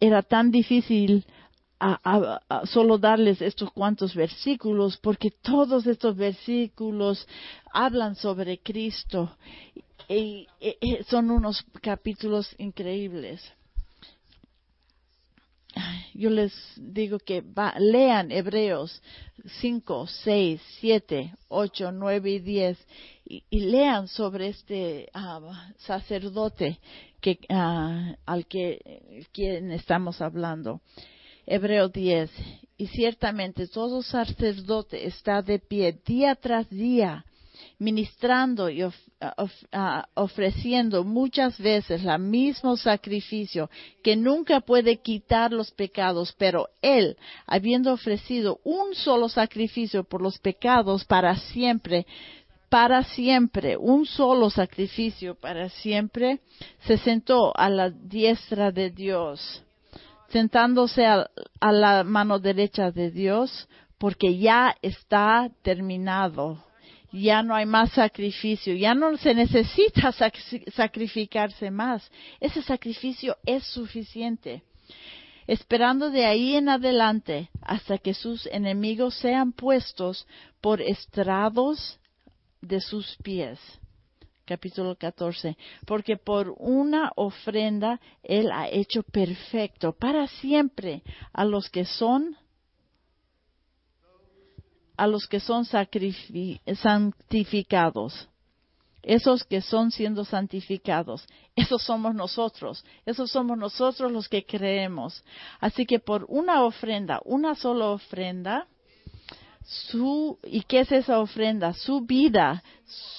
Era 0.00 0.22
tan 0.22 0.50
difícil 0.50 1.24
solo 2.64 2.98
darles 2.98 3.40
estos 3.42 3.70
cuantos 3.72 4.14
versículos, 4.14 4.98
porque 4.98 5.30
todos 5.30 5.86
estos 5.86 6.16
versículos 6.16 7.26
hablan 7.72 8.16
sobre 8.16 8.58
Cristo 8.58 9.36
y, 10.08 10.46
son 11.08 11.30
unos 11.30 11.64
capítulos 11.80 12.54
increíbles. 12.58 13.42
Yo 16.14 16.30
les 16.30 16.52
digo 16.76 17.18
que 17.18 17.42
lean 17.78 18.30
Hebreos 18.30 19.02
5, 19.60 20.06
6, 20.06 20.60
7, 20.80 21.34
8, 21.48 21.92
9 21.92 22.30
y 22.30 22.38
10 22.38 22.78
y, 23.26 23.60
lean 23.60 24.06
sobre 24.06 24.48
este 24.48 25.08
ah, 25.12 25.72
sacerdote 25.78 26.78
que, 27.20 27.38
ah, 27.48 28.14
al 28.26 28.46
que 28.46 29.26
quien 29.32 29.72
estamos 29.72 30.20
hablando. 30.20 30.80
Hebreo 31.46 31.88
10. 31.88 32.30
Y 32.76 32.86
ciertamente 32.88 33.68
todo 33.68 34.02
sacerdote 34.02 35.06
está 35.06 35.42
de 35.42 35.58
pie 35.58 36.00
día 36.04 36.34
tras 36.34 36.68
día, 36.70 37.24
ministrando 37.78 38.68
y 38.70 38.82
ah, 39.20 40.08
ofreciendo 40.14 41.04
muchas 41.04 41.58
veces 41.58 42.04
el 42.04 42.18
mismo 42.18 42.76
sacrificio 42.76 43.70
que 44.02 44.16
nunca 44.16 44.60
puede 44.60 44.98
quitar 44.98 45.52
los 45.52 45.70
pecados, 45.70 46.34
pero 46.38 46.68
él, 46.82 47.16
habiendo 47.46 47.92
ofrecido 47.92 48.60
un 48.64 48.94
solo 48.94 49.28
sacrificio 49.28 50.04
por 50.04 50.22
los 50.22 50.38
pecados 50.38 51.04
para 51.04 51.36
siempre, 51.36 52.06
para 52.68 53.04
siempre, 53.04 53.76
un 53.76 54.06
solo 54.06 54.50
sacrificio 54.50 55.34
para 55.34 55.68
siempre, 55.68 56.40
se 56.86 56.98
sentó 56.98 57.56
a 57.56 57.68
la 57.68 57.90
diestra 57.90 58.72
de 58.72 58.90
Dios 58.90 59.64
sentándose 60.34 61.06
a, 61.06 61.30
la 61.60 62.02
mano 62.02 62.40
derecha 62.40 62.90
de 62.90 63.12
Dios, 63.12 63.68
porque 63.98 64.36
ya 64.36 64.74
está 64.82 65.48
terminado. 65.62 66.58
Ya 67.16 67.44
no 67.44 67.54
hay 67.54 67.64
más 67.64 67.92
sacrificio, 67.92 68.74
ya 68.74 68.92
no 68.92 69.16
se 69.16 69.34
necesita 69.34 70.10
sacrificarse 70.74 71.70
más. 71.70 72.10
Ese 72.40 72.60
sacrificio 72.60 73.36
es 73.46 73.62
suficiente. 73.62 74.64
Esperando 75.46 76.10
de 76.10 76.26
ahí 76.26 76.56
en 76.56 76.68
adelante 76.68 77.50
hasta 77.62 77.98
que 77.98 78.14
sus 78.14 78.46
enemigos 78.46 79.14
sean 79.14 79.52
puestos 79.52 80.26
por 80.60 80.82
estrados 80.82 82.00
de 82.60 82.80
sus 82.80 83.16
pies 83.22 83.60
capítulo 84.44 84.96
14, 84.96 85.56
porque 85.86 86.16
por 86.16 86.54
una 86.58 87.12
ofrenda 87.16 88.00
Él 88.22 88.50
ha 88.52 88.68
hecho 88.68 89.02
perfecto 89.02 89.92
para 89.92 90.26
siempre 90.26 91.02
a 91.32 91.44
los 91.44 91.70
que 91.70 91.84
son 91.84 92.36
a 94.96 95.06
los 95.06 95.26
que 95.26 95.40
son 95.40 95.64
santificados. 95.64 98.28
Esos 99.02 99.44
que 99.44 99.60
son 99.60 99.90
siendo 99.90 100.24
santificados. 100.24 101.26
Esos 101.54 101.82
somos 101.82 102.14
nosotros. 102.14 102.84
Esos 103.04 103.30
somos 103.30 103.58
nosotros 103.58 104.10
los 104.10 104.28
que 104.28 104.46
creemos. 104.46 105.22
Así 105.60 105.84
que 105.84 105.98
por 105.98 106.24
una 106.28 106.64
ofrenda, 106.64 107.20
una 107.24 107.54
sola 107.54 107.90
ofrenda, 107.90 108.66
su, 109.64 110.38
¿y 110.42 110.62
qué 110.62 110.80
es 110.80 110.92
esa 110.92 111.20
ofrenda? 111.20 111.72
Su 111.72 112.02
vida, 112.02 112.62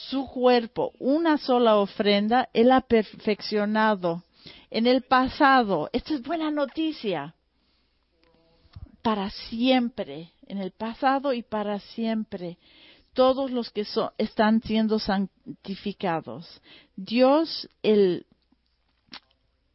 su 0.09 0.27
cuerpo, 0.27 0.93
una 0.99 1.37
sola 1.37 1.77
ofrenda, 1.77 2.49
Él 2.53 2.71
ha 2.71 2.81
perfeccionado 2.81 4.23
en 4.69 4.87
el 4.87 5.03
pasado. 5.03 5.89
Esta 5.91 6.13
es 6.13 6.21
buena 6.21 6.51
noticia. 6.51 7.35
Para 9.01 9.29
siempre, 9.29 10.31
en 10.47 10.59
el 10.59 10.71
pasado 10.71 11.33
y 11.33 11.43
para 11.43 11.79
siempre, 11.79 12.57
todos 13.13 13.51
los 13.51 13.71
que 13.71 13.85
están 14.17 14.61
siendo 14.61 14.99
santificados. 14.99 16.61
Dios, 16.95 17.69
el 17.81 18.25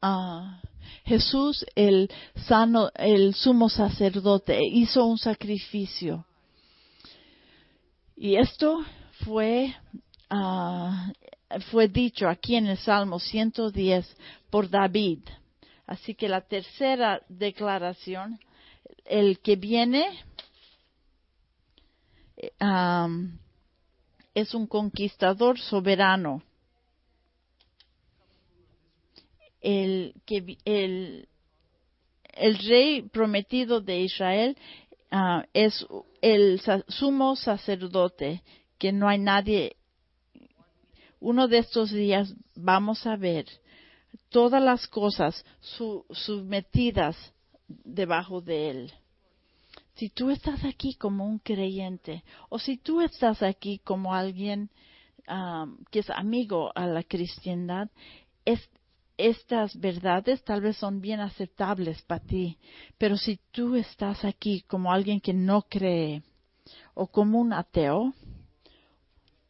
ah, 0.03 0.61
Jesús, 1.05 1.65
el 1.75 2.11
sano, 2.47 2.91
el 2.95 3.35
sumo 3.35 3.69
sacerdote, 3.69 4.59
hizo 4.63 5.05
un 5.05 5.19
sacrificio 5.19 6.27
y 8.23 8.37
esto 8.37 8.85
fue, 9.25 9.75
ah, 10.29 11.11
fue 11.71 11.89
dicho 11.89 12.29
aquí 12.29 12.55
en 12.55 12.67
el 12.67 12.77
Salmo 12.77 13.19
110 13.19 14.15
por 14.51 14.69
David. 14.69 15.21
Así 15.87 16.15
que 16.15 16.29
la 16.29 16.43
tercera 16.43 17.23
declaración, 17.31 18.39
el 19.07 19.39
que 19.41 19.57
viene 19.57 20.05
es 24.35 24.55
un 24.55 24.67
conquistador 24.67 25.59
soberano. 25.59 26.43
El, 29.61 30.15
que, 30.25 30.57
el, 30.65 31.29
el 32.33 32.59
rey 32.59 33.03
prometido 33.03 33.81
de 33.81 34.01
Israel 34.01 34.57
Ah, 35.11 35.45
es 35.53 35.85
el 36.23 36.61
sumo 36.87 37.35
sacerdote, 37.35 38.43
que 38.79 38.93
no 38.93 39.09
hay 39.09 39.19
nadie. 39.19 39.77
Uno 41.19 41.49
de 41.49 41.59
estos 41.59 41.91
días 41.91 42.33
vamos 42.55 43.05
a 43.07 43.17
ver 43.17 43.47
todas 44.29 44.63
las 44.63 44.87
cosas 44.87 45.45
sometidas 46.13 47.17
debajo 47.67 48.41
de 48.41 48.71
él. 48.71 48.93
Si 50.01 50.09
tú 50.09 50.31
estás 50.31 50.65
aquí 50.65 50.95
como 50.95 51.27
un 51.27 51.41
creyente 51.41 52.25
o 52.49 52.59
si 52.59 52.79
tú 52.79 53.03
estás 53.03 53.43
aquí 53.43 53.81
como 53.85 54.15
alguien 54.15 54.71
que 55.91 55.99
es 55.99 56.09
amigo 56.09 56.73
a 56.75 56.87
la 56.87 57.03
cristiandad, 57.03 57.91
es, 58.47 58.67
estas 59.19 59.79
verdades 59.79 60.43
tal 60.43 60.63
vez 60.63 60.79
son 60.79 61.03
bien 61.03 61.21
aceptables 61.21 62.01
para 62.01 62.25
ti, 62.25 62.57
pero 62.97 63.19
si 63.19 63.41
tú 63.51 63.77
estás 63.77 64.25
aquí 64.25 64.63
como 64.63 64.91
alguien 64.91 65.21
que 65.21 65.35
no 65.35 65.67
cree 65.69 66.23
o 66.95 67.07
como 67.07 67.39
un 67.39 67.53
ateo 67.53 68.15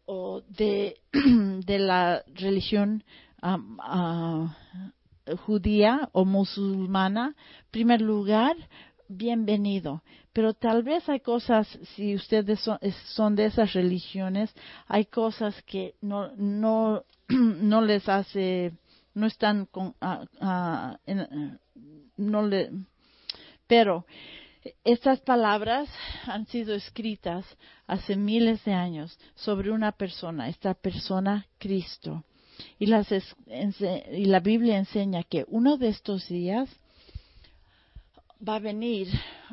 o 0.04 0.40
de, 0.48 0.96
de 1.12 1.78
la 1.78 2.24
religión 2.34 3.04
ah, 3.40 4.56
judía 5.46 6.08
o 6.10 6.24
musulmana, 6.24 7.36
primer 7.70 8.00
lugar, 8.00 8.56
bienvenido. 9.10 10.02
Pero 10.32 10.54
tal 10.54 10.82
vez 10.82 11.08
hay 11.08 11.20
cosas, 11.20 11.66
si 11.94 12.14
ustedes 12.14 12.60
son, 13.06 13.36
de 13.36 13.46
esas 13.46 13.72
religiones, 13.72 14.54
hay 14.86 15.06
cosas 15.06 15.60
que 15.64 15.94
no, 16.00 16.30
no, 16.36 17.04
no 17.28 17.80
les 17.82 18.08
hace 18.08 18.72
no 19.12 19.26
están 19.26 19.66
con, 19.66 19.94
eh, 21.06 21.56
no 22.16 22.46
le, 22.46 22.70
pero 23.66 24.06
estas 24.84 25.20
palabras 25.20 25.88
han 26.26 26.46
sido 26.46 26.74
escritas 26.74 27.44
hace 27.86 28.16
miles 28.16 28.64
de 28.64 28.72
años 28.72 29.18
sobre 29.34 29.70
una 29.70 29.92
persona, 29.92 30.48
esta 30.48 30.74
persona 30.74 31.46
Cristo. 31.58 32.24
Y, 32.78 32.86
las, 32.86 33.08
y 33.10 34.24
la 34.26 34.40
Biblia 34.40 34.76
enseña 34.76 35.22
que 35.22 35.46
uno 35.48 35.78
de 35.78 35.88
estos 35.88 36.28
días 36.28 36.68
va 38.46 38.56
a 38.56 38.60
venir 38.60 39.08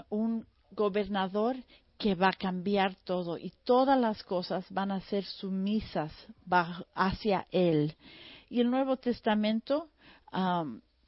un 0.09 0.45
gobernador 0.71 1.55
que 1.97 2.15
va 2.15 2.29
a 2.29 2.33
cambiar 2.33 2.95
todo 3.03 3.37
y 3.37 3.51
todas 3.63 3.99
las 3.99 4.21
cosas 4.23 4.65
van 4.69 4.91
a 4.91 5.01
ser 5.01 5.23
sumisas 5.23 6.13
hacia 6.93 7.47
él. 7.51 7.95
Y 8.49 8.61
el 8.61 8.69
Nuevo 8.69 8.97
Testamento 8.97 9.89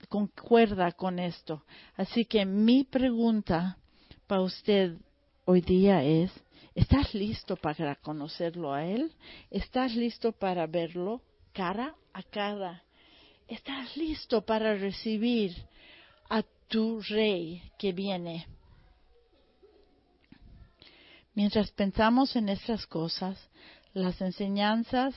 concuerda 0.09 0.91
con 0.93 1.19
esto. 1.19 1.63
Así 1.95 2.25
que 2.25 2.45
mi 2.45 2.83
pregunta 2.83 3.77
para 4.27 4.41
usted 4.41 4.97
hoy 5.45 5.61
día 5.61 6.03
es, 6.03 6.31
¿estás 6.73 7.13
listo 7.13 7.55
para 7.55 7.95
conocerlo 7.95 8.73
a 8.73 8.85
Él? 8.85 9.11
¿Estás 9.49 9.95
listo 9.95 10.31
para 10.31 10.67
verlo 10.67 11.21
cara 11.53 11.95
a 12.13 12.23
cara? 12.23 12.83
¿Estás 13.47 13.95
listo 13.95 14.41
para 14.45 14.75
recibir 14.75 15.55
tu 16.69 17.01
rey 17.01 17.61
que 17.77 17.91
viene? 17.91 18.47
Mientras 21.33 21.71
pensamos 21.71 22.35
en 22.35 22.49
estas 22.49 22.85
cosas, 22.85 23.37
las 23.93 24.21
enseñanzas, 24.21 25.15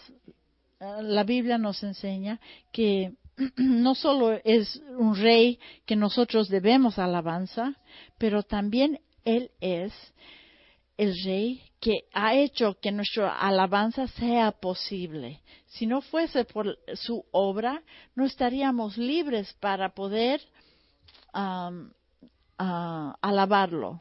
la 0.80 1.24
Biblia 1.24 1.58
nos 1.58 1.82
enseña 1.82 2.40
que 2.72 3.12
no 3.56 3.94
solo 3.94 4.32
es 4.44 4.82
un 4.98 5.16
rey 5.16 5.58
que 5.86 5.96
nosotros 5.96 6.48
debemos 6.48 6.98
alabanza, 6.98 7.76
pero 8.18 8.42
también 8.42 9.00
Él 9.24 9.50
es 9.60 9.92
el 10.96 11.14
rey 11.24 11.62
que 11.80 12.04
ha 12.12 12.34
hecho 12.34 12.78
que 12.80 12.92
nuestra 12.92 13.36
alabanza 13.38 14.06
sea 14.06 14.52
posible. 14.52 15.40
Si 15.66 15.86
no 15.86 16.00
fuese 16.00 16.44
por 16.44 16.78
su 16.94 17.24
obra, 17.32 17.82
no 18.14 18.24
estaríamos 18.24 18.96
libres 18.96 19.52
para 19.60 19.94
poder 19.94 20.40
alabarlo. 22.56 24.00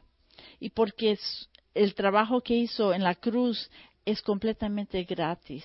Y 0.60 0.70
porque 0.70 1.18
el 1.74 1.94
trabajo 1.94 2.40
que 2.40 2.54
hizo 2.54 2.92
en 2.92 3.02
la 3.02 3.14
cruz 3.14 3.70
es 4.04 4.22
completamente 4.22 5.04
gratis. 5.04 5.64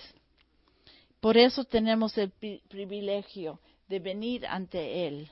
Por 1.20 1.36
eso 1.36 1.64
tenemos 1.64 2.16
el 2.16 2.30
privilegio 2.68 3.58
de 3.88 3.98
venir 3.98 4.46
ante 4.46 5.06
Él. 5.06 5.30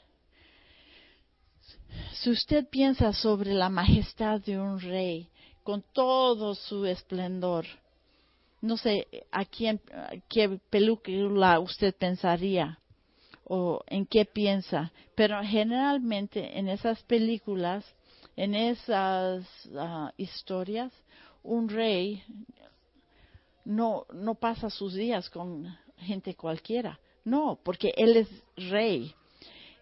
Si 2.14 2.30
usted 2.30 2.68
piensa 2.68 3.12
sobre 3.12 3.54
la 3.54 3.68
majestad 3.68 4.40
de 4.40 4.58
un 4.58 4.80
rey, 4.80 5.28
con 5.62 5.84
todo 5.92 6.54
su 6.54 6.84
esplendor, 6.86 7.66
no 8.60 8.76
sé 8.76 9.06
a 9.30 9.44
quién, 9.44 9.80
qué 10.28 10.58
película 10.70 11.60
usted 11.60 11.94
pensaría 11.94 12.78
o 13.48 13.82
en 13.86 14.06
qué 14.06 14.24
piensa, 14.24 14.92
pero 15.14 15.40
generalmente 15.42 16.58
en 16.58 16.68
esas 16.68 17.02
películas, 17.04 17.84
en 18.36 18.54
esas 18.54 19.46
ah, 19.76 20.12
historias, 20.16 20.92
un 21.42 21.68
rey 21.68 22.22
no, 23.64 24.06
no 24.12 24.34
pasa 24.34 24.68
sus 24.68 24.94
días 24.94 25.30
con 25.30 25.76
gente 25.98 26.34
cualquiera. 26.34 26.98
No, 27.24 27.58
porque 27.62 27.92
él 27.96 28.16
es 28.16 28.28
rey. 28.70 29.14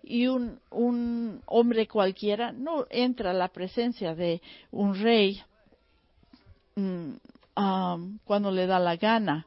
Y 0.03 0.27
un, 0.27 0.61
un 0.70 1.42
hombre 1.46 1.87
cualquiera 1.87 2.53
no 2.53 2.87
entra 2.90 3.31
a 3.31 3.35
la 3.35 3.48
presencia 3.48 4.14
de 4.14 4.40
un 4.70 4.94
rey 4.94 5.42
um, 6.77 7.18
cuando 8.24 8.50
le 8.50 8.66
da 8.66 8.79
la 8.79 8.96
gana. 8.96 9.46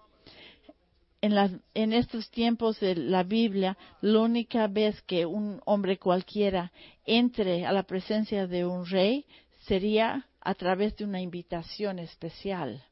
En, 1.21 1.61
en 1.73 1.93
estos 1.93 2.29
tiempos 2.29 2.79
de 2.79 2.95
la 2.95 3.23
Biblia, 3.23 3.77
la 4.01 4.19
única 4.19 4.67
vez 4.67 5.01
que 5.03 5.25
un 5.25 5.59
hombre 5.65 5.97
cualquiera 5.97 6.71
entre 7.05 7.65
a 7.65 7.71
la 7.71 7.83
presencia 7.83 8.45
de 8.45 8.65
un 8.65 8.85
rey 8.85 9.25
sería 9.61 10.27
a 10.41 10.53
través 10.53 10.95
de 10.95 11.05
una 11.05 11.19
invitación 11.19 11.99
especial. 11.99 12.83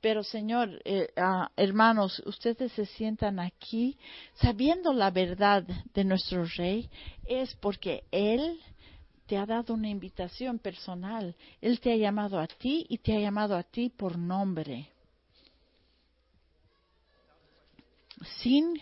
Pero 0.00 0.22
Señor, 0.22 0.80
eh, 0.84 1.08
ah, 1.16 1.50
hermanos, 1.56 2.22
ustedes 2.24 2.72
se 2.72 2.86
sientan 2.86 3.40
aquí 3.40 3.98
sabiendo 4.34 4.92
la 4.92 5.10
verdad 5.10 5.64
de 5.92 6.04
nuestro 6.04 6.44
Rey, 6.56 6.88
es 7.26 7.54
porque 7.56 8.04
Él 8.12 8.60
te 9.26 9.36
ha 9.36 9.44
dado 9.44 9.74
una 9.74 9.88
invitación 9.88 10.58
personal. 10.58 11.34
Él 11.60 11.80
te 11.80 11.92
ha 11.92 11.96
llamado 11.96 12.38
a 12.38 12.46
ti 12.46 12.86
y 12.88 12.98
te 12.98 13.16
ha 13.16 13.20
llamado 13.20 13.56
a 13.56 13.62
ti 13.64 13.90
por 13.90 14.16
nombre. 14.16 14.88
Sin, 18.40 18.80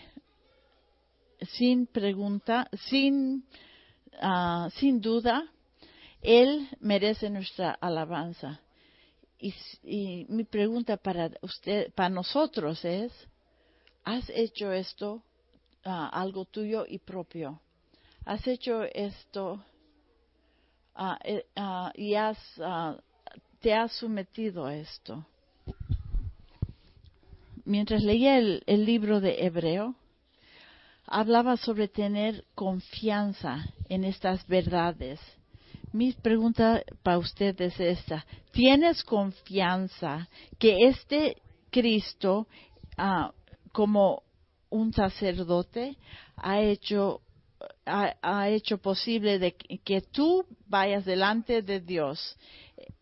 sin 1.57 1.87
pregunta, 1.87 2.69
sin, 2.89 3.45
ah, 4.21 4.69
sin 4.75 4.99
duda, 5.01 5.51
Él 6.21 6.67
merece 6.79 7.29
nuestra 7.29 7.71
alabanza. 7.71 8.59
Y, 9.39 10.25
mi 10.29 10.43
pregunta 10.43 10.97
para 10.97 11.29
usted, 11.41 11.93
para 11.93 12.09
nosotros 12.09 12.83
es, 12.83 13.11
¿has 14.03 14.27
hecho 14.29 14.71
esto 14.71 15.21
ah, 15.85 16.09
algo 16.11 16.45
tuyo 16.45 16.85
y 16.87 16.97
propio? 16.97 17.61
¿Has 18.25 18.45
hecho 18.47 18.83
esto 18.83 19.63
ah, 20.95 21.19
y 21.93 22.15
has, 22.15 22.37
te 23.59 23.73
has 23.73 23.91
sometido 23.93 24.65
a 24.65 24.75
esto? 24.75 25.25
Mientras 27.67 28.01
leía 28.01 28.37
el, 28.37 28.63
libro 28.85 29.21
de 29.21 29.45
Hebreo, 29.45 29.95
hablaba 31.05 31.57
sobre 31.57 31.87
tener 31.87 32.45
confianza 32.55 33.65
en 33.89 34.03
estas 34.03 34.47
verdades 34.47 35.19
mi 35.93 36.11
pregunta 36.13 36.83
para 37.01 37.17
usted 37.17 37.59
es 37.61 37.79
esta. 37.79 38.25
¿Tienes 38.51 39.03
confianza 39.03 40.27
que 40.59 40.87
este 40.87 41.41
Cristo, 41.71 42.47
ah, 42.97 43.31
como 43.71 44.23
un 44.69 44.93
sacerdote, 44.93 45.97
ha 46.35 46.59
hecho, 46.61 47.21
ha, 47.85 48.49
hecho 48.49 48.77
posible 48.79 49.39
de 49.39 49.53
que, 49.55 50.01
tú 50.01 50.45
vayas 50.67 51.05
delante 51.05 51.61
de 51.61 51.79
Dios? 51.79 52.37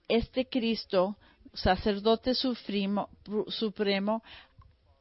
Este 0.07 0.47
Cristo, 0.47 1.17
sacerdote 1.53 2.35
supremo, 2.35 3.09
supremo, 3.47 4.21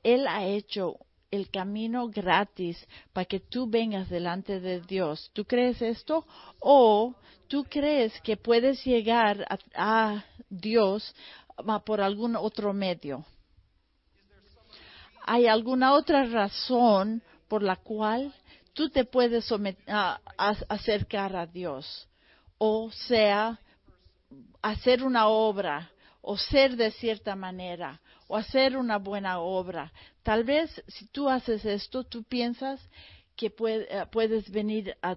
Él 0.05 0.29
ha 0.29 0.45
hecho 0.45 0.99
el 1.35 1.51
camino 1.51 2.09
gratis 2.09 2.87
para 3.13 3.25
que 3.25 3.41
tú 3.41 3.69
vengas 3.69 4.09
delante 4.09 4.61
de 4.61 4.81
Dios. 4.81 5.31
¿Tú 5.33 5.45
crees 5.45 5.83
esto? 5.83 6.27
¿O 6.61 7.15
tú 7.49 7.65
crees 7.65 8.21
que 8.21 8.37
puedes 8.37 8.85
llegar 8.85 9.45
a, 9.75 10.25
Dios 10.49 11.15
por 11.85 12.01
algún 12.01 12.37
otro 12.37 12.73
medio? 12.73 13.25
¿Hay 15.27 15.47
alguna 15.47 15.95
otra 15.95 16.25
razón 16.25 17.23
por 17.49 17.63
la 17.63 17.77
cual 17.77 18.33
tú 18.73 18.91
te 18.91 19.05
puedes 19.05 19.51
acercar 20.69 21.35
a 21.35 21.47
Dios? 21.47 22.09
O 22.59 22.91
sea, 22.93 23.59
hacer 24.63 25.03
una 25.03 25.29
obra 25.29 25.91
o 26.21 26.37
ser 26.39 26.77
de 26.77 26.91
cierta 26.91 27.35
manera 27.35 28.01
o 28.27 28.37
hacer 28.37 28.77
una 28.77 28.99
buena 28.99 29.41
obra. 29.41 29.93
Tal 30.23 30.45
vez 30.45 30.83
si 30.89 31.07
tú 31.07 31.29
haces 31.29 31.65
esto, 31.65 32.05
tú 32.05 32.25
piensas 32.25 32.81
que 33.37 33.53
eh, 33.67 34.07
puedes 34.11 34.51
venir 34.51 34.97
a, 35.03 35.17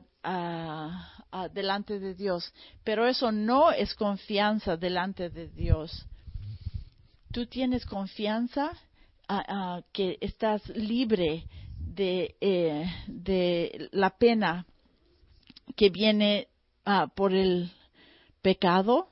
delante 1.54 2.00
de 2.00 2.16
Dios, 2.16 2.52
pero 2.84 3.08
eso 3.08 3.32
no 3.32 3.72
es 3.72 3.94
confianza 3.94 4.76
delante 4.76 5.30
de 5.30 5.48
Dios. 5.50 6.06
Tú 7.32 7.46
tienes 7.46 7.86
confianza 7.86 8.72
que 9.92 10.18
estás 10.22 10.68
libre 10.70 11.46
de, 11.78 12.36
eh, 12.42 12.86
de 13.08 13.90
la 13.92 14.18
pena 14.18 14.66
que 15.76 15.90
viene 15.90 16.48
ah, 16.86 17.08
por 17.14 17.34
el 17.34 17.70
pecado. 18.42 19.10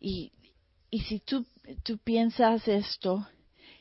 Y, 0.00 0.32
y 0.90 1.00
si 1.00 1.20
tú 1.20 1.44
tú 1.82 1.98
piensas 1.98 2.66
esto 2.68 3.26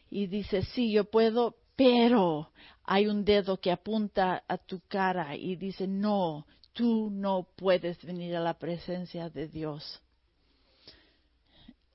y 0.10 0.28
dices, 0.28 0.67
sí, 0.69 0.91
yo 0.91 1.06
puedo, 1.06 1.56
pero 1.75 2.52
hay 2.84 3.08
un 3.08 3.23
dedo 3.23 3.58
que 3.58 3.71
apunta 3.71 4.43
a 4.47 4.58
tu 4.58 4.82
cara 4.88 5.36
y 5.36 5.56
dice, 5.56 5.88
no, 5.88 6.45
tú 6.73 7.10
no 7.12 7.47
puedes 7.56 8.04
venir 8.04 8.36
a 8.36 8.39
la 8.39 8.56
presencia 8.56 9.30
de 9.30 9.47
Dios. 9.47 10.02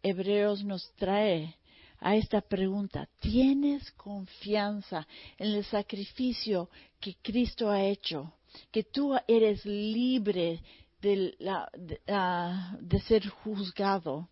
Hebreos 0.03 0.63
nos 0.65 0.93
trae 0.97 1.57
a 1.99 2.17
esta 2.17 2.43
pregunta, 2.43 3.09
¿tienes 3.19 3.91
confianza 3.93 5.07
en 5.39 5.53
el 5.53 5.65
sacrificio 5.65 6.69
que 7.01 7.17
Cristo 7.23 7.71
ha 7.71 7.83
hecho? 7.83 8.35
Que 8.71 8.85
tú 8.85 9.17
eres 9.27 9.65
libre 9.65 10.61
de, 11.01 11.35
la, 11.39 11.69
de 11.77 12.01
ah, 12.09 12.77
ser 13.07 13.27
juzgado 13.27 14.29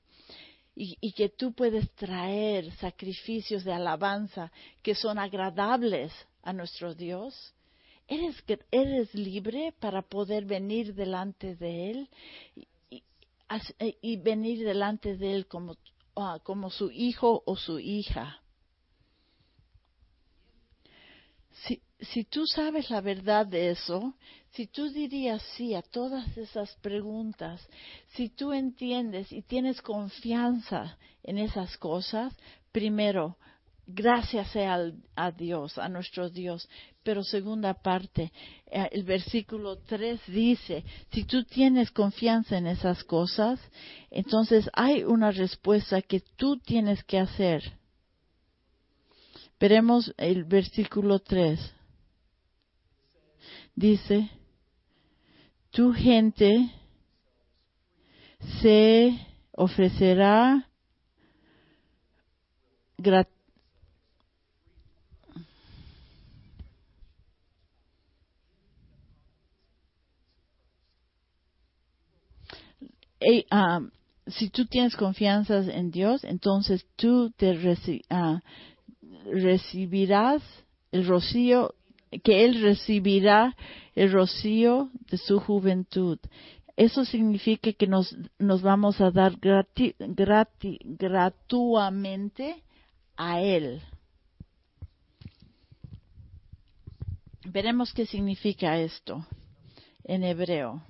y, 0.75 1.13
que 1.13 1.29
tú 1.29 1.53
puedes 1.53 1.91
traer 1.93 2.73
sacrificios 2.77 3.65
de 3.65 3.73
alabanza 3.73 4.51
que 4.83 4.95
son 4.95 5.19
agradables 5.19 6.13
a 6.43 6.53
nuestro 6.53 6.95
Dios, 6.95 7.55
eres, 8.09 8.43
eres 8.71 9.15
libre 9.15 9.75
para 9.79 10.03
poder 10.03 10.45
venir 10.45 10.95
delante 10.95 11.57
de 11.57 11.91
Él 11.91 12.09
y, 14.01 14.17
venir 14.17 14.65
delante 14.65 15.17
de 15.17 15.35
Él 15.35 15.47
como, 15.47 15.77
ah, 16.17 16.39
como 16.43 16.71
su 16.71 16.91
hijo 16.91 17.43
o 17.45 17.57
su 17.57 17.79
hija. 17.79 18.41
Si 22.03 22.25
tú 22.25 22.47
sabes 22.47 22.91
la 22.91 23.01
verdad 23.01 23.47
de 23.47 23.71
eso, 23.71 24.15
si 24.51 24.67
tú 24.67 24.91
dirías 24.91 25.43
sí 25.57 25.75
a 25.75 25.83
todas 25.83 26.37
esas 26.37 26.75
preguntas, 26.77 27.67
si 28.15 28.29
tú 28.29 28.53
entiendes 28.53 29.33
y 29.33 29.43
tienes 29.43 29.81
confianza 29.81 30.99
en 31.23 31.38
esas 31.38 31.77
cosas, 31.79 32.35
primero, 32.73 33.37
gracias 33.87 34.51
sea 34.51 34.79
a 35.17 35.31
Dios, 35.31 35.79
a 35.79 35.88
nuestro 35.88 36.29
Dios. 36.29 36.69
Pero 37.03 37.25
segunda 37.25 37.75
parte, 37.75 38.33
eh, 38.67 38.88
el 38.93 39.05
versículo 39.05 39.79
3 39.79 40.21
dice, 40.29 40.85
si 41.12 41.25
tú 41.25 41.45
tienes 41.45 41.91
confianza 41.91 42.59
en 42.59 42.67
esas 42.67 43.03
cosas, 43.05 43.61
entonces 44.11 44.69
hay 44.73 45.03
una 45.03 45.31
respuesta 45.31 46.03
que 46.03 46.21
tú 46.21 46.59
tienes 46.59 47.03
que 47.05 47.19
hacer. 47.19 47.62
Veremos 49.59 50.12
el 50.17 50.45
versículo 50.45 51.21
3. 51.21 51.82
Dice, 53.75 54.29
tu 55.71 55.93
gente 55.93 56.71
se 58.61 59.19
ofrecerá 59.53 60.69
Um, 73.51 73.91
si 74.27 74.51
tú 74.51 74.67
tienes 74.67 74.97
confianza 74.97 75.59
en 75.59 75.91
Dios, 75.91 76.25
entonces 76.25 76.87
tú 76.97 77.31
te 77.37 77.53
uh, 77.53 78.39
recibirás 79.33 80.43
el 80.91 81.07
rocío, 81.07 81.75
que 82.22 82.44
Él 82.44 82.62
recibirá 82.62 83.57
el 83.94 84.12
rocío 84.12 84.90
de 85.11 85.18
su 85.18 85.40
juventud. 85.40 86.18
Eso 86.77 87.05
significa 87.05 87.72
que 87.72 87.87
nos, 87.87 88.16
vamos 88.38 89.01
a 89.01 89.11
dar 89.11 89.37
gratuamente 89.38 90.79
a 93.16 93.40
Él. 93.40 93.83
Veremos 97.44 97.92
qué 97.92 98.07
significa 98.07 98.79
esto 98.79 99.27
en 100.05 100.25
hebreo 100.25 100.83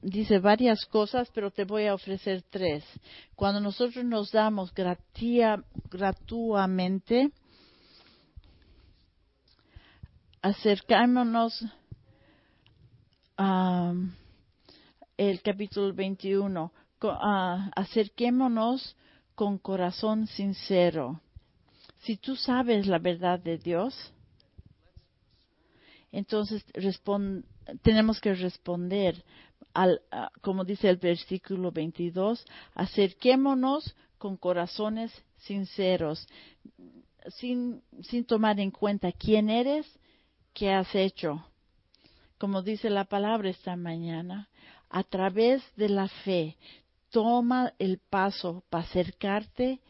dice 0.00 0.38
varias 0.38 0.86
cosas, 0.86 1.30
pero 1.34 1.50
te 1.50 1.64
voy 1.64 1.86
a 1.86 1.94
ofrecer 1.94 2.42
tres. 2.48 2.84
Cuando 3.34 3.60
nosotros 3.60 4.04
nos 4.04 4.32
damos 4.32 4.72
gratuamente, 5.90 7.30
acercámonos 10.42 11.64
a 13.38 13.94
el 15.16 15.40
capítulo 15.40 15.94
21, 15.94 16.72
acerquémonos 17.76 18.96
con 19.34 19.58
corazón 19.58 20.26
sincero. 20.26 21.20
Si 22.00 22.16
tú 22.16 22.34
sabes 22.34 22.86
la 22.86 22.98
verdad 22.98 23.38
de 23.38 23.58
Dios, 23.58 24.12
entonces 26.10 26.64
tenemos 27.82 28.20
que 28.20 28.34
responder 28.34 29.24
al, 29.72 30.02
como 30.42 30.64
dice 30.64 30.88
el 30.90 30.96
versículo 30.96 31.70
22, 31.70 32.44
acerquémonos 32.74 33.94
con 34.18 34.36
corazones 34.36 35.12
sinceros, 35.38 36.26
sin, 37.28 37.82
sin 38.02 38.24
tomar 38.24 38.58
en 38.58 38.72
cuenta 38.72 39.12
quién 39.12 39.48
eres, 39.48 39.86
qué 40.52 40.72
has 40.72 40.94
hecho. 40.94 41.44
Como 42.38 42.62
dice 42.62 42.90
la 42.90 43.04
palabra 43.04 43.50
esta 43.50 43.76
mañana, 43.76 44.48
a 44.90 45.04
través 45.04 45.62
de 45.76 45.88
la 45.88 46.08
fe, 46.08 46.56
toma 47.10 47.72
el 47.78 47.98
paso 47.98 48.64
para 48.68 48.84
acercarte 48.84 49.80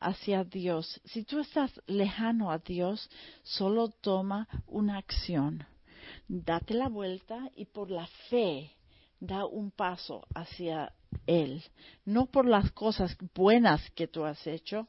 hacia 0.00 0.44
Dios. 0.44 1.00
Si 1.04 1.24
tú 1.24 1.40
estás 1.40 1.70
lejano 1.86 2.50
a 2.50 2.58
Dios, 2.58 3.10
solo 3.42 3.88
toma 3.88 4.48
una 4.66 4.98
acción. 4.98 5.66
Date 6.28 6.74
la 6.74 6.88
vuelta 6.88 7.50
y 7.56 7.66
por 7.66 7.90
la 7.90 8.06
fe 8.30 8.72
da 9.20 9.44
un 9.44 9.70
paso 9.70 10.26
hacia 10.34 10.92
Él. 11.26 11.62
No 12.04 12.26
por 12.26 12.46
las 12.46 12.70
cosas 12.72 13.16
buenas 13.34 13.90
que 13.90 14.06
tú 14.06 14.24
has 14.24 14.46
hecho, 14.46 14.88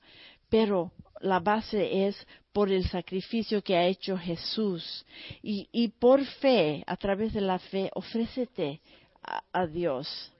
pero 0.50 0.92
la 1.20 1.40
base 1.40 2.08
es 2.08 2.28
por 2.54 2.72
el 2.72 2.88
sacrificio 2.88 3.62
que 3.62 3.76
ha 3.76 3.86
hecho 3.86 4.18
Jesús. 4.18 5.06
Y, 5.42 5.88
por 6.00 6.26
fe, 6.26 6.84
a 6.88 6.96
través 6.98 7.34
de 7.34 7.42
la 7.42 7.60
fe, 7.60 7.90
ofrécete 7.94 8.82
a 9.54 9.68
Dios. 9.68 10.32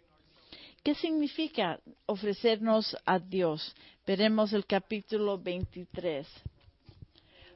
¿Qué 0.84 0.96
significa 0.96 1.80
ofrecernos 2.06 2.96
a 3.06 3.20
Dios? 3.20 3.76
Veremos 4.08 4.54
el 4.54 4.66
capítulo 4.66 5.38
23. 5.38 6.28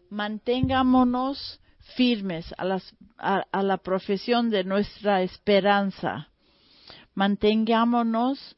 Mantengámonos 0.09 1.59
firmes 1.95 2.53
a, 2.57 3.63
la 3.63 3.77
profesión 3.77 4.49
de 4.49 4.63
nuestra 4.63 5.21
esperanza. 5.21 6.29
Mantengámonos 7.15 8.55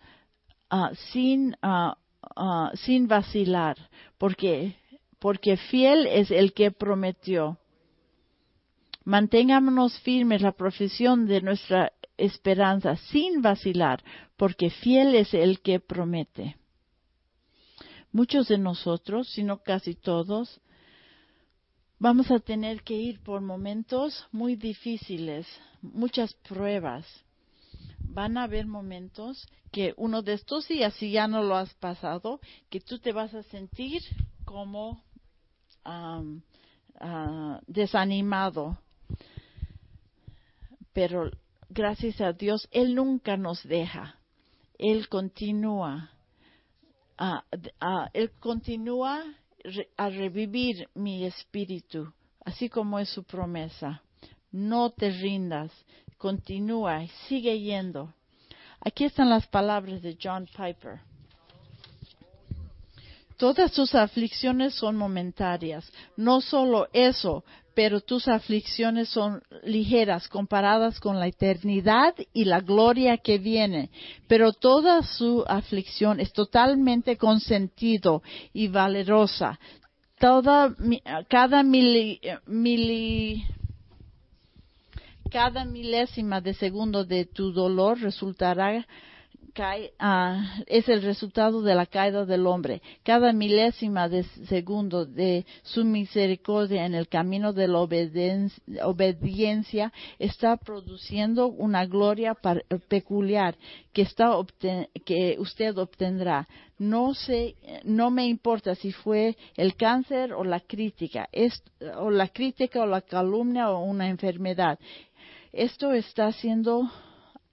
ah, 0.70 0.92
sin, 1.12 1.56
ah, 1.62 1.98
ah, 2.36 2.72
sin 2.76 3.08
vacilar, 3.08 3.78
porque, 4.18 4.76
porque 5.20 5.58
fiel 5.58 6.08
es 6.08 6.32
el 6.32 6.54
que 6.54 6.72
prometió. 6.72 7.58
Mantengámonos 9.04 10.00
firmes 10.00 10.42
la 10.42 10.52
profesión 10.52 11.28
de 11.28 11.42
nuestra 11.42 11.92
esperanza 12.18 12.96
sin 12.96 13.42
vacilar, 13.42 14.04
porque 14.38 14.70
fiel 14.70 15.16
es 15.16 15.34
el 15.34 15.62
que 15.62 15.80
promete. 15.80 16.58
Muchos 18.12 18.48
de 18.48 18.58
nosotros, 18.58 19.30
si 19.30 19.44
no 19.44 19.62
casi 19.62 19.94
todos, 19.94 20.62
vamos 22.00 22.32
a 22.32 22.40
tener 22.40 22.82
que 22.84 22.96
ir 22.96 23.20
por 23.22 23.42
momentos 23.42 24.26
muy 24.32 24.56
difíciles, 24.56 25.48
muchas 25.82 26.34
pruebas. 26.34 27.25
Van 28.16 28.38
a 28.38 28.44
haber 28.44 28.66
momentos 28.66 29.46
que 29.74 29.94
uno 29.98 30.22
de 30.22 30.34
estos 30.34 30.70
días, 30.70 30.94
si 30.94 31.12
ya 31.12 31.28
no 31.28 31.44
lo 31.44 31.58
has 31.58 31.74
pasado, 31.74 32.40
que 32.70 32.80
tú 32.80 32.98
te 32.98 33.12
vas 33.12 33.34
a 33.34 33.44
sentir 33.44 34.02
como 34.46 35.04
ah, 35.84 36.24
desanimado. 37.68 38.80
Pero 40.94 41.30
gracias 41.68 42.22
a 42.22 42.32
Dios, 42.32 42.70
Él 42.72 42.96
nunca 42.96 43.36
nos 43.36 43.62
deja. 43.64 44.18
Él 44.78 45.10
continúa. 45.10 46.10
Él 48.14 48.32
continúa 48.40 49.26
a 49.98 50.10
revivir 50.10 50.88
mi 50.96 51.26
espíritu, 51.26 52.14
así 52.46 52.70
como 52.70 52.98
es 52.98 53.10
su 53.10 53.26
promesa. 53.26 54.02
No 54.54 54.92
te 54.92 55.10
rindas, 55.10 55.74
continúa, 56.18 57.06
sigue 57.28 57.60
yendo. 57.60 58.14
Aquí 58.82 59.06
están 59.06 59.30
las 59.30 59.48
palabras 59.48 60.02
de 60.02 60.18
John 60.22 60.48
Piper. 60.56 61.00
Todas 63.38 63.74
tus 63.74 63.94
aflicciones 63.96 64.76
son 64.76 64.96
momentarias. 64.96 65.92
No 66.16 66.40
solo 66.40 66.88
eso, 66.94 67.44
pero 67.74 68.00
tus 68.00 68.28
aflicciones 68.30 69.10
son 69.10 69.44
ligeras 69.64 70.30
comparadas 70.30 71.00
con 71.02 71.20
la 71.20 71.28
eternidad 71.28 72.16
y 72.34 72.46
la 72.46 72.62
gloria 72.62 73.18
que 73.18 73.38
viene. 73.38 73.90
Pero 74.28 74.54
toda 74.54 75.04
su 75.04 75.44
aflicción 75.48 76.22
es 76.22 76.32
totalmente 76.32 77.18
consentido 77.18 78.24
y 78.54 78.70
valerosa. 78.70 79.60
Toda, 80.18 80.74
cada 81.28 81.62
cada 85.36 85.66
milésima 85.66 86.40
de 86.40 86.54
segundo 86.54 87.04
de 87.04 87.26
tu 87.26 87.52
dolor 87.52 88.00
resultará 88.00 88.86
Ah, 90.00 90.58
es 90.68 90.90
el 90.90 91.02
resultado 91.02 91.62
de 91.62 91.76
la 91.76 91.86
caída 91.86 92.26
del 92.26 92.46
hombre. 92.46 92.82
Cada 93.04 93.32
milésima 93.32 94.10
de 94.10 94.24
segundo 94.50 95.06
de 95.06 95.46
su 95.64 95.86
misericordia 95.86 96.86
en 96.86 96.94
el 96.94 97.08
camino 97.08 97.54
de 97.54 97.70
la 97.70 97.80
obediencia 98.84 99.94
está 100.20 100.58
produciendo 100.58 101.48
una 101.48 101.86
gloria 101.86 102.36
peculiar 102.90 103.56
que, 103.94 104.02
está 104.02 104.38
que 105.06 105.38
usted 105.40 105.78
obtendrá. 105.78 106.50
No, 106.78 107.14
sé, 107.14 107.56
no 107.86 108.12
me 108.12 108.28
importa 108.28 108.76
si 108.76 108.92
fue 108.92 109.38
el 109.56 109.78
cáncer 109.78 110.34
o 110.34 110.44
la 110.44 110.60
crítica, 110.60 111.30
o 111.98 112.10
la 112.10 112.28
crítica 112.28 112.82
o 112.82 112.86
la 112.86 113.00
calumnia 113.00 113.70
o 113.70 113.86
una 113.86 114.10
enfermedad. 114.10 114.78
Esto 115.56 115.94
está 115.94 116.32
siendo 116.34 116.90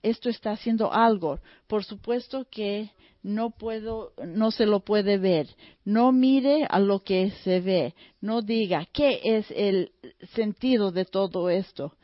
esto 0.03 0.29
está 0.29 0.51
haciendo 0.51 0.91
algo. 0.91 1.39
Por 1.65 1.85
supuesto 1.85 2.45
que 2.51 2.91
no 3.23 3.51
puedo, 3.51 4.11
no 4.25 4.51
se 4.51 4.65
lo 4.65 4.81
puede 4.81 5.17
ver. 5.17 5.47
No 5.85 6.11
mire 6.11 6.67
a 6.69 6.79
lo 6.79 6.99
que 6.99 7.31
se 7.43 7.61
ve. 7.61 7.95
No 8.19 8.41
diga 8.41 8.85
qué 8.91 9.21
es 9.23 9.49
el 9.51 9.93
sentido 10.33 10.91
de 10.91 11.05
todo 11.05 11.49
esto. 11.49 11.95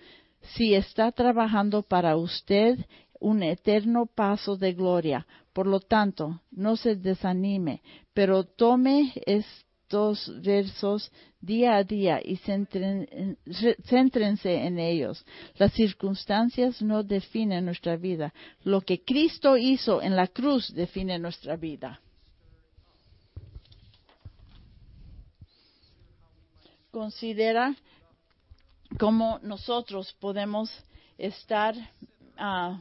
Si 0.55 0.73
está 0.73 1.11
trabajando 1.11 1.83
para 1.83 2.15
usted, 2.15 2.79
un 3.19 3.43
eterno 3.43 4.05
paso 4.05 4.55
de 4.55 4.71
gloria. 4.71 5.27
Por 5.51 5.67
lo 5.67 5.81
tanto, 5.81 6.41
no 6.51 6.77
se 6.77 6.95
desanime, 6.95 7.81
pero 8.13 8.45
tome 8.45 9.11
estos 9.25 10.41
versos 10.41 11.11
día 11.41 11.77
a 11.77 11.83
día 11.83 12.19
y 12.23 12.37
céntrense 12.37 14.55
en 14.65 14.79
ellos. 14.79 15.25
Las 15.55 15.73
circunstancias 15.73 16.81
no 16.81 17.03
definen 17.03 17.65
nuestra 17.65 17.95
vida. 17.95 18.33
Lo 18.63 18.81
que 18.81 19.03
Cristo 19.03 19.57
hizo 19.57 20.01
en 20.01 20.15
la 20.15 20.27
cruz 20.27 20.73
define 20.73 21.19
nuestra 21.19 21.55
vida. 21.55 22.01
Considera 26.91 27.75
cómo 28.97 29.39
nosotros 29.43 30.15
podemos 30.19 30.71
estar 31.17 31.75
uh, 32.39 32.77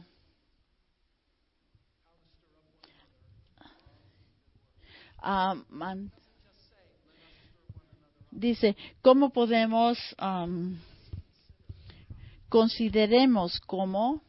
dice, 8.31 8.75
¿cómo 9.01 9.31
podemos, 9.31 9.97
consideremos 12.49 13.59
cómo 13.61 14.21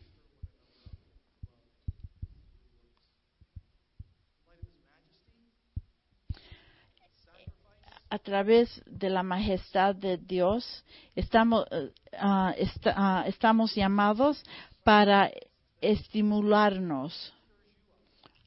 a 8.10 8.18
través 8.18 8.82
de 8.86 9.08
la 9.08 9.22
majestad 9.22 9.94
de 9.94 10.18
Dios 10.18 10.84
estamos, 11.14 11.64
uh, 11.70 11.90
uh, 12.20 13.22
estamos 13.26 13.74
llamados 13.74 14.42
para 14.82 15.30
estimularnos 15.80 17.32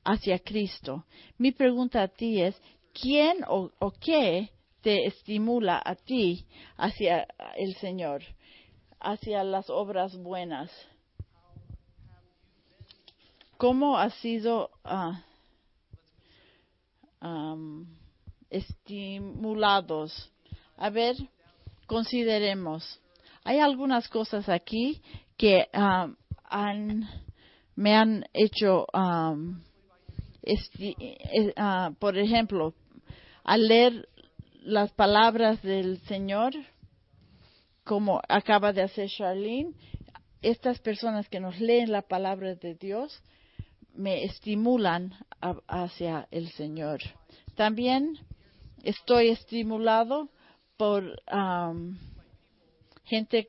hacia 0.04 0.38
Cristo. 0.40 1.06
Mi 1.38 1.54
pregunta 1.54 2.04
a 2.04 2.10
ti 2.10 2.42
es, 2.42 2.62
¿quién 2.94 3.38
o, 3.48 3.72
qué 4.02 4.52
te 4.84 5.08
estimula 5.08 5.82
a 5.84 5.96
ti 5.96 6.46
hacia 6.78 7.26
el 7.56 7.76
Señor, 7.78 8.22
hacia 9.00 9.44
las 9.44 9.70
obras 9.70 10.16
buenas? 10.18 10.70
¿Cómo 13.58 13.98
has 13.98 14.14
sido 14.16 14.70
uh, 14.84 15.14
estimulados? 18.50 20.32
A 20.76 20.90
ver, 20.90 21.16
consideremos. 21.88 23.00
Hay 23.46 23.60
algunas 23.60 24.10
cosas 24.10 24.50
aquí 24.50 25.02
que 25.38 25.70
han, 25.74 27.10
me 27.76 27.96
han 27.96 28.26
hecho 28.34 28.86
ah, 28.94 29.36
por 32.00 32.18
ejemplo, 32.18 32.74
al 33.46 33.68
leer 33.68 34.10
las 34.64 34.92
palabras 34.94 35.62
del 35.62 36.00
Señor, 36.04 36.54
como 37.84 38.22
acaba 38.30 38.72
de 38.72 38.82
hacer 38.82 39.10
Charlene, 39.10 39.74
estas 40.42 40.80
personas 40.80 41.28
que 41.30 41.40
nos 41.40 41.60
leen 41.60 41.92
la 41.92 42.02
palabra 42.02 42.56
de 42.56 42.76
Dios 42.76 43.22
me 43.94 44.24
estimulan 44.24 45.14
hacia 45.68 46.28
el 46.32 46.50
Señor. 46.52 47.02
También 47.56 48.18
estoy 48.84 49.30
estimulado 49.30 50.30
por 50.78 51.22
gente 53.04 53.48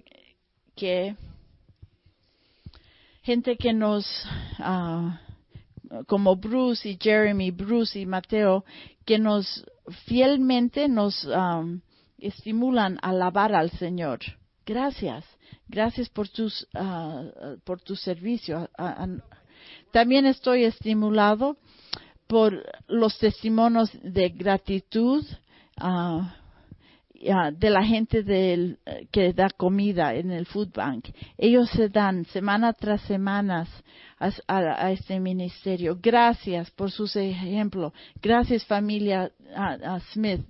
que 0.76 1.16
gente 3.22 3.56
que 3.56 3.72
nos 3.72 4.04
uh, 4.58 5.10
como 6.06 6.36
Bruce 6.36 6.88
y 6.88 6.98
Jeremy, 7.00 7.50
Bruce 7.52 7.98
y 7.98 8.04
Mateo, 8.04 8.64
que 9.06 9.18
nos 9.18 9.64
fielmente 10.06 10.88
nos 10.88 11.24
um, 11.24 11.80
estimulan 12.18 12.98
a 13.02 13.10
alabar 13.10 13.54
al 13.54 13.70
Señor. 13.70 14.20
Gracias, 14.66 15.24
gracias 15.68 16.08
por 16.08 16.28
tus 16.28 16.66
uh, 16.74 17.58
por 17.64 17.80
tu 17.80 17.96
servicio. 17.96 18.68
También 19.92 20.26
estoy 20.26 20.64
estimulado 20.64 21.56
por 22.26 22.64
los 22.88 23.18
testimonios 23.18 23.90
de 24.02 24.30
gratitud 24.30 25.24
uh, 25.82 26.22
de 27.52 27.70
la 27.70 27.84
gente 27.84 28.22
del, 28.22 28.78
que 29.10 29.32
da 29.32 29.48
comida 29.48 30.14
en 30.14 30.30
el 30.30 30.46
food 30.46 30.72
bank. 30.74 31.08
Ellos 31.38 31.70
se 31.70 31.88
dan 31.88 32.24
semana 32.26 32.72
tras 32.72 33.00
semana 33.02 33.66
a, 34.46 34.92
este 34.92 35.20
ministerio. 35.20 35.98
Gracias 36.00 36.70
por 36.70 36.90
sus 36.90 37.16
ejemplos. 37.16 37.92
Gracias 38.20 38.64
familia 38.64 39.30
Smith, 40.12 40.40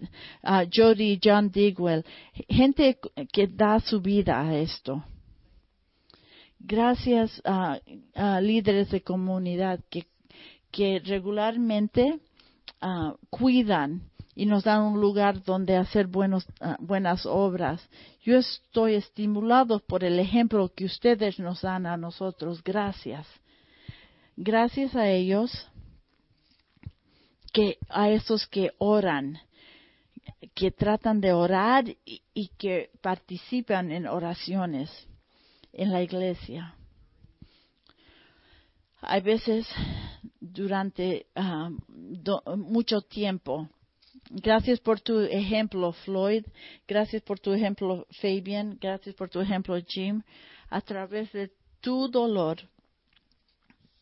a 0.43 0.64
Jody, 0.72 1.18
John 1.22 1.51
Digwell, 1.51 2.05
gente 2.49 2.99
que 3.33 3.47
da 3.47 3.81
su 3.81 4.01
vida 4.01 4.41
a 4.41 4.55
esto. 4.57 5.05
Gracias 6.59 7.43
a, 7.45 7.79
líderes 8.41 8.91
de 8.91 9.03
comunidad 9.03 9.81
que, 9.91 10.07
que 10.70 10.99
regularmente 11.05 12.20
ah, 12.81 13.14
cuidan 13.29 14.11
y 14.35 14.47
nos 14.47 14.64
dan 14.64 14.83
un 14.83 15.01
lugar 15.01 15.43
donde 15.45 15.77
hacer 15.77 16.07
buenos, 16.07 16.47
ah, 16.61 16.77
buenas 16.81 17.27
obras. 17.27 17.87
Yo 18.22 18.39
estoy 18.39 18.95
estimulado 18.95 19.81
por 19.81 20.05
el 20.05 20.18
ejemplo 20.18 20.72
que 20.75 20.87
ustedes 20.87 21.39
nos 21.39 21.62
dan 21.62 21.87
a 21.87 21.97
nosotros. 21.97 22.62
Gracias. 22.64 23.27
Gracias 24.37 24.95
a 24.97 25.09
ellos, 25.09 25.68
que 27.53 27.78
a 27.89 28.11
esos 28.11 28.47
que 28.47 28.72
oran, 28.78 29.39
que 30.55 30.70
tratan 30.70 31.20
de 31.20 31.32
orar 31.32 31.89
y, 32.05 32.22
y 32.35 32.49
que 32.59 32.91
participan 33.01 33.93
en 33.93 34.07
oraciones 34.07 34.91
en 35.72 35.93
la 35.93 36.03
iglesia. 36.03 36.74
Hay 39.01 39.20
veces 39.20 39.66
durante 40.41 41.26
ah, 41.35 41.70
mucho 42.57 43.03
tiempo 43.03 43.68
Gracias 44.30 44.80
por 44.80 45.01
tu 45.01 45.20
ejemplo, 45.20 45.93
Floyd. 45.93 46.45
Gracias 46.89 47.22
por 47.22 47.39
tu 47.39 47.53
ejemplo, 47.53 48.07
Fabian. 48.20 48.78
Gracias 48.80 49.14
por 49.14 49.28
tu 49.28 49.41
ejemplo, 49.41 49.76
Jim. 49.87 50.22
A 50.70 50.80
través 50.80 51.30
de 51.32 51.53
tu 51.80 52.09
dolor, 52.09 52.59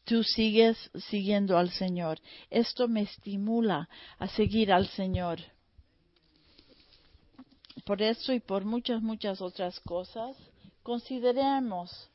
tú 0.04 0.22
sigues 0.22 0.90
siguiendo 1.08 1.56
al 1.56 1.70
Señor. 1.70 2.18
Esto 2.50 2.88
me 2.88 3.02
estimula 3.02 3.88
a 4.18 4.28
seguir 4.28 4.72
al 4.72 4.88
Señor. 4.88 5.40
Por 7.84 8.02
eso 8.02 8.32
y 8.32 8.40
por 8.40 8.64
muchas, 8.64 9.02
muchas 9.02 9.40
otras 9.40 9.80
cosas, 9.80 10.36
consideremos 10.82 12.10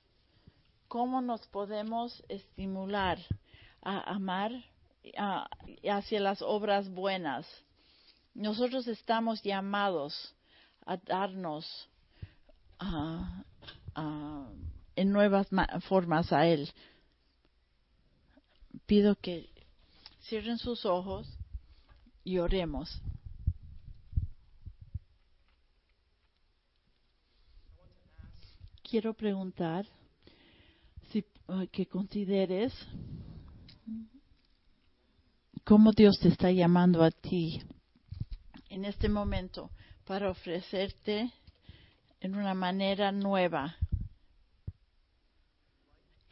cómo 0.87 1.21
nos 1.21 1.45
podemos 1.47 2.23
estimular 2.29 3.19
a 3.81 4.13
amar 4.13 4.51
hacia 5.83 6.19
las 6.19 6.41
obras 6.41 6.89
buenas 6.89 7.45
nosotros 8.37 8.87
estamos 8.87 9.41
llamados 9.41 10.35
a 10.85 10.95
darnos 10.97 11.89
en 14.95 15.11
nuevas 15.11 15.47
formas 15.89 16.31
a 16.31 16.45
Él. 16.45 16.71
Pido 18.85 19.15
que 19.15 19.49
cierren 20.21 20.57
sus 20.57 20.85
ojos 20.85 21.27
y 22.23 22.37
oremos. 22.37 23.01
Quiero 28.83 29.13
preguntar 29.13 29.85
si 31.11 31.25
que 31.71 31.85
consideres 31.85 32.73
cómo 35.65 35.91
Dios 35.91 36.19
te 36.19 36.29
está 36.29 36.51
llamando 36.51 37.03
a 37.03 37.11
ti 37.11 37.61
en 38.69 38.85
este 38.85 39.09
momento 39.09 39.71
para 40.05 40.29
ofrecerte 40.29 41.31
en 42.19 42.35
una 42.35 42.53
manera 42.53 43.11
nueva, 43.11 43.75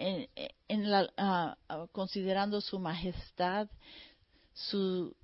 en, 0.05 0.91
la, 0.91 1.11
ah, 1.17 1.57
ah, 1.67 1.87
considerando 1.91 2.61
su 2.61 2.79
majestad, 2.79 3.67
su 4.53 5.15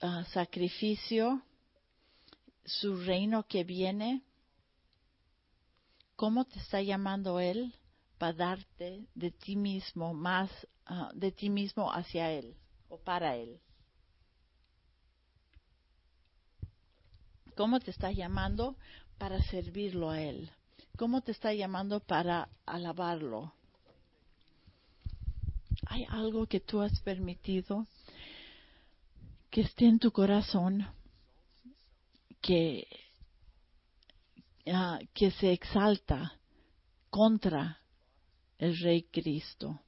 ah, 0.00 0.24
sacrificio, 0.32 1.42
su 2.64 2.96
reino 3.04 3.46
que 3.46 3.64
viene. 3.64 4.22
¿Cómo 6.16 6.44
te 6.44 6.58
está 6.58 6.82
llamando 6.82 7.40
Él 7.40 7.74
para 8.18 8.32
darte 8.34 9.06
de 9.14 9.30
ti 9.30 9.56
mismo 9.56 10.12
más, 10.12 10.50
de 11.14 11.32
ti 11.32 11.48
mismo 11.48 11.90
hacia 11.90 12.30
Él 12.30 12.54
o 12.88 12.98
para 12.98 13.36
Él? 13.36 13.60
¿Cómo 17.56 17.80
te 17.80 17.90
está 17.90 18.10
llamando 18.12 18.76
para 19.18 19.42
servirlo 19.44 20.10
a 20.10 20.20
Él? 20.20 20.50
¿Cómo 20.96 21.22
te 21.22 21.32
está 21.32 21.54
llamando 21.54 22.00
para 22.00 22.48
alabarlo? 22.66 23.54
Hay 25.86 26.04
algo 26.08 26.46
que 26.46 26.60
tú 26.60 26.80
has 26.80 27.00
permitido 27.00 27.86
que 29.50 29.62
esté 29.62 29.86
en 29.86 29.98
tu 29.98 30.12
corazón, 30.12 30.86
que, 32.40 32.86
ah, 34.66 35.00
que 35.12 35.30
se 35.32 35.52
exalta 35.52 36.38
contra 37.10 37.80
el 38.58 38.78
Rey 38.78 39.02
Cristo. 39.02 39.80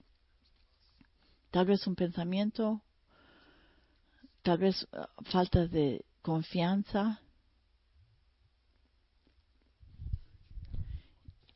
Tal 1.51 1.67
vez 1.67 1.87
un 1.87 1.95
pensamiento, 1.95 2.83
tal 4.43 4.59
vez 4.59 4.87
ah, 4.93 5.09
falta 5.31 5.67
de 5.67 6.05
confianza. 6.23 7.21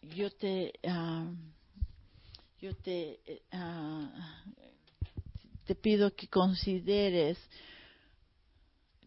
Yo 0.03 0.31
te, 0.31 0.73
ah, 0.87 1.29
yo 2.67 2.75
te, 2.79 3.21
te 5.65 5.75
pido 5.77 6.13
que 6.17 6.27
consideres 6.27 7.39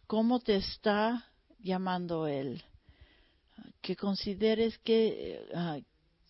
cómo 0.07 0.39
te 0.39 0.55
está 0.55 1.25
llamando 1.59 2.25
Él. 2.25 2.63
Que 3.81 3.97
consideres 3.97 4.77
que, 4.79 5.45
ah, 5.53 5.77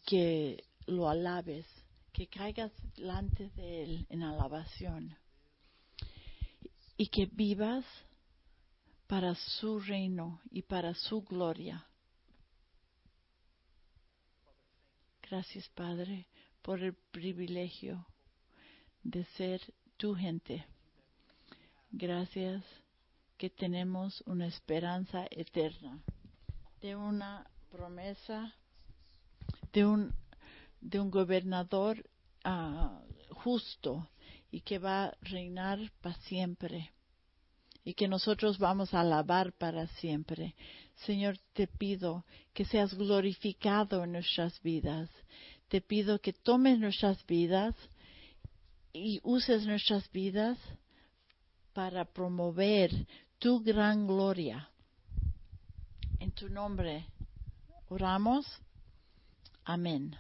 que 0.07 0.63
lo 0.87 1.07
alabes, 1.07 1.67
que 2.11 2.25
caigas 2.25 2.71
delante 2.95 3.51
de 3.51 3.83
Él 3.83 4.07
en 4.09 4.23
alabación 4.23 5.15
y 6.97 7.07
que 7.07 7.27
vivas 7.27 7.85
para 9.05 9.35
su 9.35 9.79
reino 9.79 10.41
y 10.49 10.63
para 10.63 10.95
su 10.95 11.21
gloria. 11.21 11.85
Gracias, 15.21 15.69
Padre, 15.69 16.28
por 16.61 16.81
el 16.81 16.93
privilegio 16.93 18.05
de 19.03 19.23
ser 19.37 19.61
tu 19.97 20.15
gente. 20.15 20.65
Gracias 21.91 22.63
que 23.37 23.49
tenemos 23.49 24.21
una 24.25 24.47
esperanza 24.47 25.25
eterna, 25.31 25.99
de 26.81 26.95
una 26.95 27.49
promesa, 27.71 28.53
de 29.73 29.85
un, 29.85 30.13
de 30.81 30.99
un 30.99 31.09
gobernador 31.09 32.09
ah, 32.43 33.01
justo 33.31 34.09
y 34.51 34.61
que 34.61 34.79
va 34.79 35.05
a 35.05 35.17
reinar 35.21 35.91
para 36.01 36.15
siempre 36.21 36.91
y 37.83 37.93
que 37.93 38.07
nosotros 38.07 38.59
vamos 38.59 38.93
a 38.93 39.01
alabar 39.01 39.53
para 39.53 39.87
siempre. 39.87 40.55
Señor, 41.05 41.37
te 41.53 41.65
pido 41.65 42.25
que 42.53 42.65
seas 42.65 42.93
glorificado 42.93 44.03
en 44.03 44.11
nuestras 44.11 44.61
vidas. 44.61 45.09
Te 45.69 45.81
pido 45.81 46.19
que 46.19 46.33
tomes 46.33 46.79
nuestras 46.79 47.25
vidas 47.25 47.75
y 48.91 49.19
uses 49.23 49.65
nuestras 49.65 50.11
vidas 50.11 50.57
para 51.73 52.05
promover 52.05 52.91
tu 53.37 53.61
gran 53.61 54.07
gloria. 54.07 54.69
En 56.19 56.31
tu 56.31 56.49
nombre 56.49 57.05
oramos. 57.87 58.45
Amén. 59.63 60.15